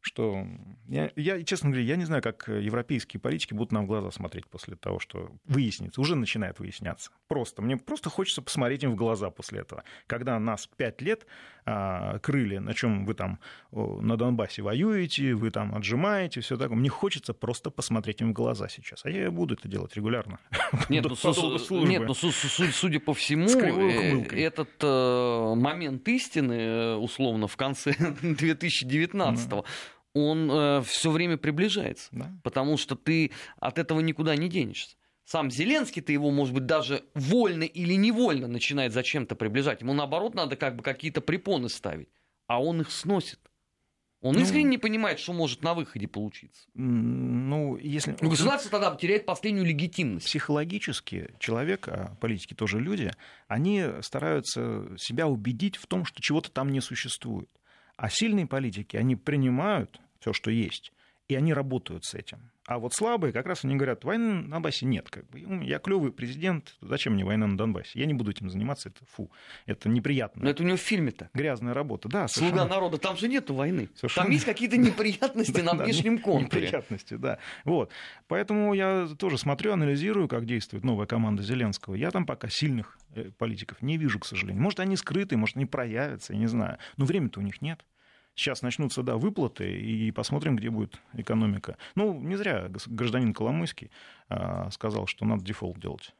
[0.00, 0.46] что
[0.88, 4.46] я, я, честно говоря, я не знаю, как европейские политики будут нам в глаза смотреть
[4.46, 7.10] после того, что выяснится, уже начинает выясняться.
[7.28, 9.84] Просто, мне просто хочется посмотреть им в глаза после этого.
[10.06, 11.26] Когда нас пять лет
[11.66, 13.38] а, крыли, на чем вы там
[13.72, 18.68] на Донбассе воюете, вы там отжимаете, все такое, мне хочется просто посмотреть им в глаза
[18.68, 19.04] сейчас.
[19.04, 20.38] А я буду это делать регулярно.
[20.88, 27.56] Нет, ну, нет, ну судя по всему, э, этот э, момент истины, э, условно, в
[27.56, 29.64] конце 2019
[30.14, 32.32] он э, все время приближается, да.
[32.42, 34.96] потому что ты от этого никуда не денешься.
[35.24, 39.80] Сам Зеленский, ты его, может быть, даже вольно или невольно начинает зачем-то приближать.
[39.80, 42.08] Ему, наоборот, надо как бы какие-то препоны ставить,
[42.48, 43.38] а он их сносит.
[44.22, 46.68] Он ну, искренне не понимает, что может на выходе получиться.
[46.74, 48.16] Ну, если...
[48.20, 50.26] Ну, государство тогда теряет последнюю легитимность.
[50.26, 53.12] Психологически человек, а политики тоже люди,
[53.48, 57.48] они стараются себя убедить в том, что чего-то там не существует.
[58.00, 60.90] А сильные политики, они принимают все, что есть,
[61.28, 62.50] и они работают с этим.
[62.70, 65.10] А вот слабые, как раз они говорят, войны на Донбассе нет.
[65.10, 65.40] Как бы.
[65.40, 67.98] Я клевый президент, зачем мне война на Донбассе?
[67.98, 69.28] Я не буду этим заниматься, это фу,
[69.66, 70.44] это неприятно.
[70.44, 71.30] Но это у него в фильме-то.
[71.34, 72.28] Грязная работа, да.
[72.28, 72.60] Совершенно...
[72.60, 73.88] Слуга народа, там же нету войны.
[73.96, 74.26] Совершенно...
[74.26, 76.66] Там есть какие-то неприятности на внешнем контуре.
[76.66, 77.38] Неприятности, да.
[77.64, 77.90] Вот.
[78.28, 81.96] Поэтому я тоже смотрю, анализирую, как действует новая команда Зеленского.
[81.96, 84.62] Я там пока сильных э, политиков не вижу, к сожалению.
[84.62, 86.78] Может, они скрыты, может, они проявятся, я не знаю.
[86.96, 87.84] Но времени-то у них нет.
[88.40, 91.76] Сейчас начнутся, да, выплаты, и посмотрим, где будет экономика.
[91.94, 93.90] Ну, не зря гражданин Коломойский
[94.30, 96.14] а, сказал, что надо дефолт делать.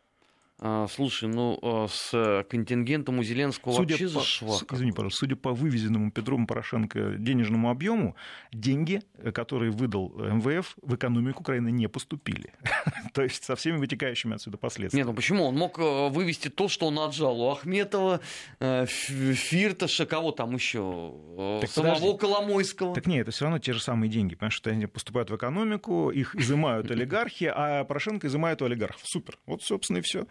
[0.62, 4.72] А, слушай, ну а, с контингентом у Зеленского судя вообще по, зашвак.
[4.74, 8.14] Извини, пожалуйста, судя по вывезенному Петром Порошенко денежному объему,
[8.52, 9.00] деньги,
[9.32, 12.52] которые выдал МВФ, в экономику Украины не поступили.
[13.14, 15.00] То есть со всеми вытекающими отсюда последствиями.
[15.00, 15.44] Нет, ну почему?
[15.46, 18.20] Он мог э, вывести то, что он отжал у Ахметова,
[18.58, 22.18] э, Фирташа, кого там еще, э, так самого подожди.
[22.18, 22.94] Коломойского.
[22.94, 26.10] Так нет, это все равно те же самые деньги, потому что они поступают в экономику,
[26.10, 29.00] их изымают олигархи, а Порошенко изымает у олигархов.
[29.04, 29.38] Супер.
[29.46, 30.26] Вот, собственно, и все.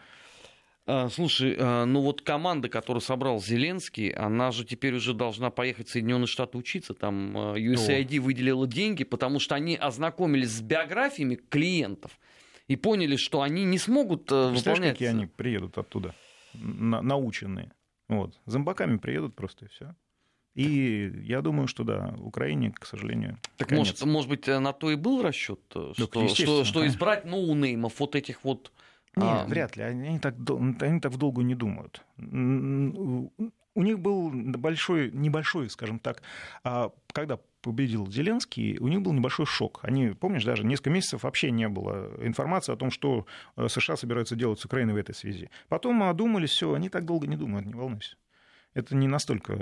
[0.91, 5.87] А, слушай, а, ну вот команда, которую собрал Зеленский, она же теперь уже должна поехать
[5.87, 6.95] в Соединенные Штаты учиться.
[6.95, 8.21] Там а, USAID О.
[8.23, 12.19] выделила деньги, потому что они ознакомились с биографиями клиентов
[12.67, 14.93] и поняли, что они не смогут выполнять...
[14.93, 16.15] какие они приедут оттуда,
[16.55, 17.71] на, наученные.
[18.07, 18.39] Вот.
[18.47, 19.95] Зомбаками приедут просто и все.
[20.55, 23.37] И я думаю, что да, Украине, к сожалению.
[23.57, 27.99] Так может, может быть, на то и был расчет, э, что, что, что избрать ноунеймов,
[27.99, 28.71] вот этих вот
[29.15, 29.83] нет, а, вряд ли.
[29.83, 30.35] Они, так,
[30.81, 32.03] они так в долгу не думают.
[33.75, 36.21] У них был большой, небольшой, скажем так,
[36.63, 39.79] а, когда победил Зеленский, у них был небольшой шок.
[39.83, 43.25] Они, помнишь, даже несколько месяцев вообще не было информации о том, что
[43.57, 45.49] э, США собираются делать с Украиной в этой связи.
[45.67, 48.15] Потом одумались, все, они так долго не думают, не волнуйся
[48.73, 49.57] это не настолько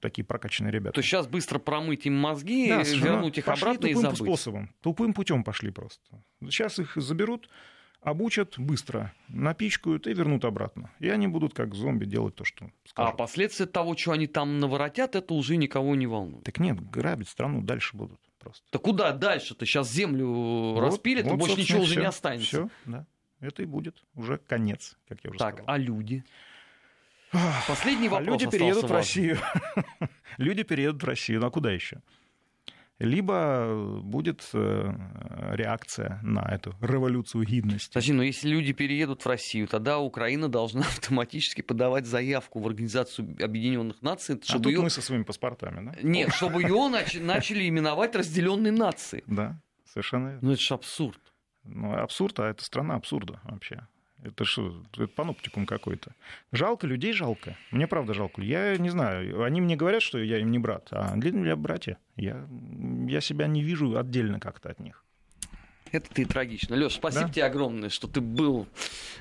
[0.00, 0.94] такие прокачанные ребята.
[0.94, 4.18] То есть сейчас быстро промыть им мозги, да, вернуть их обратно и забыть.
[4.18, 6.02] способом, тупым путем пошли просто.
[6.42, 7.48] Сейчас их заберут,
[8.02, 10.90] обучат быстро, напичкают и вернут обратно.
[10.98, 13.14] И они будут как зомби делать то, что скажут.
[13.14, 16.44] А последствия того, что они там наворотят, это уже никого не волнует.
[16.44, 18.20] Так нет, грабить страну дальше будут.
[18.38, 18.64] просто.
[18.72, 19.64] Да куда дальше-то?
[19.64, 22.46] Сейчас землю вот, распилят, вот, больше ничего уже не останется.
[22.46, 23.06] Все, да.
[23.40, 25.74] Это и будет уже конец, как я уже так, сказал.
[25.74, 26.24] а люди?
[27.66, 28.28] Последний вопрос.
[28.28, 29.38] А люди переедут в Россию.
[30.38, 31.40] люди переедут в Россию.
[31.40, 32.02] Ну а куда еще?
[33.02, 34.92] Либо будет э,
[35.52, 37.88] реакция на эту революцию гидности.
[37.88, 43.36] Подожди, но если люди переедут в Россию, тогда Украина должна автоматически подавать заявку в Организацию
[43.42, 44.80] Объединенных Наций, чтобы а тут ее...
[44.82, 45.96] мы со своими паспортами, да?
[46.02, 49.24] Нет, чтобы ее начали именовать разделенной нацией.
[49.26, 50.40] Да, совершенно верно.
[50.42, 51.20] Ну это же абсурд.
[51.64, 53.86] Ну, абсурд, а это страна абсурда вообще.
[54.22, 56.14] Это что, это паноптикум какой-то.
[56.52, 57.56] Жалко, людей жалко.
[57.72, 58.40] Мне правда жалко.
[58.40, 61.98] Я не знаю, они мне говорят, что я им не брат, а для меня братья.
[62.16, 62.46] Я,
[63.08, 65.04] я себя не вижу отдельно как-то от них.
[65.92, 66.74] Это ты трагично.
[66.74, 67.32] Леш, спасибо да?
[67.32, 68.66] тебе огромное, что ты был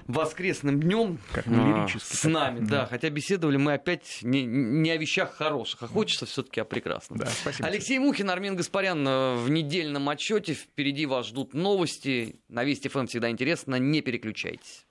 [0.08, 2.60] воскресным днем а, с нами.
[2.62, 2.66] Да.
[2.66, 7.20] да, хотя беседовали мы опять не, не о вещах хороших, а хочется все-таки о прекрасном.
[7.20, 7.68] Да, спасибо.
[7.68, 8.06] Алексей тебе.
[8.06, 10.54] Мухин, Армин Гаспарян э, в недельном отчете.
[10.54, 12.39] Впереди вас ждут новости.
[12.47, 13.76] На Вести ФМ всегда интересно.
[13.76, 14.86] Не переключайтесь.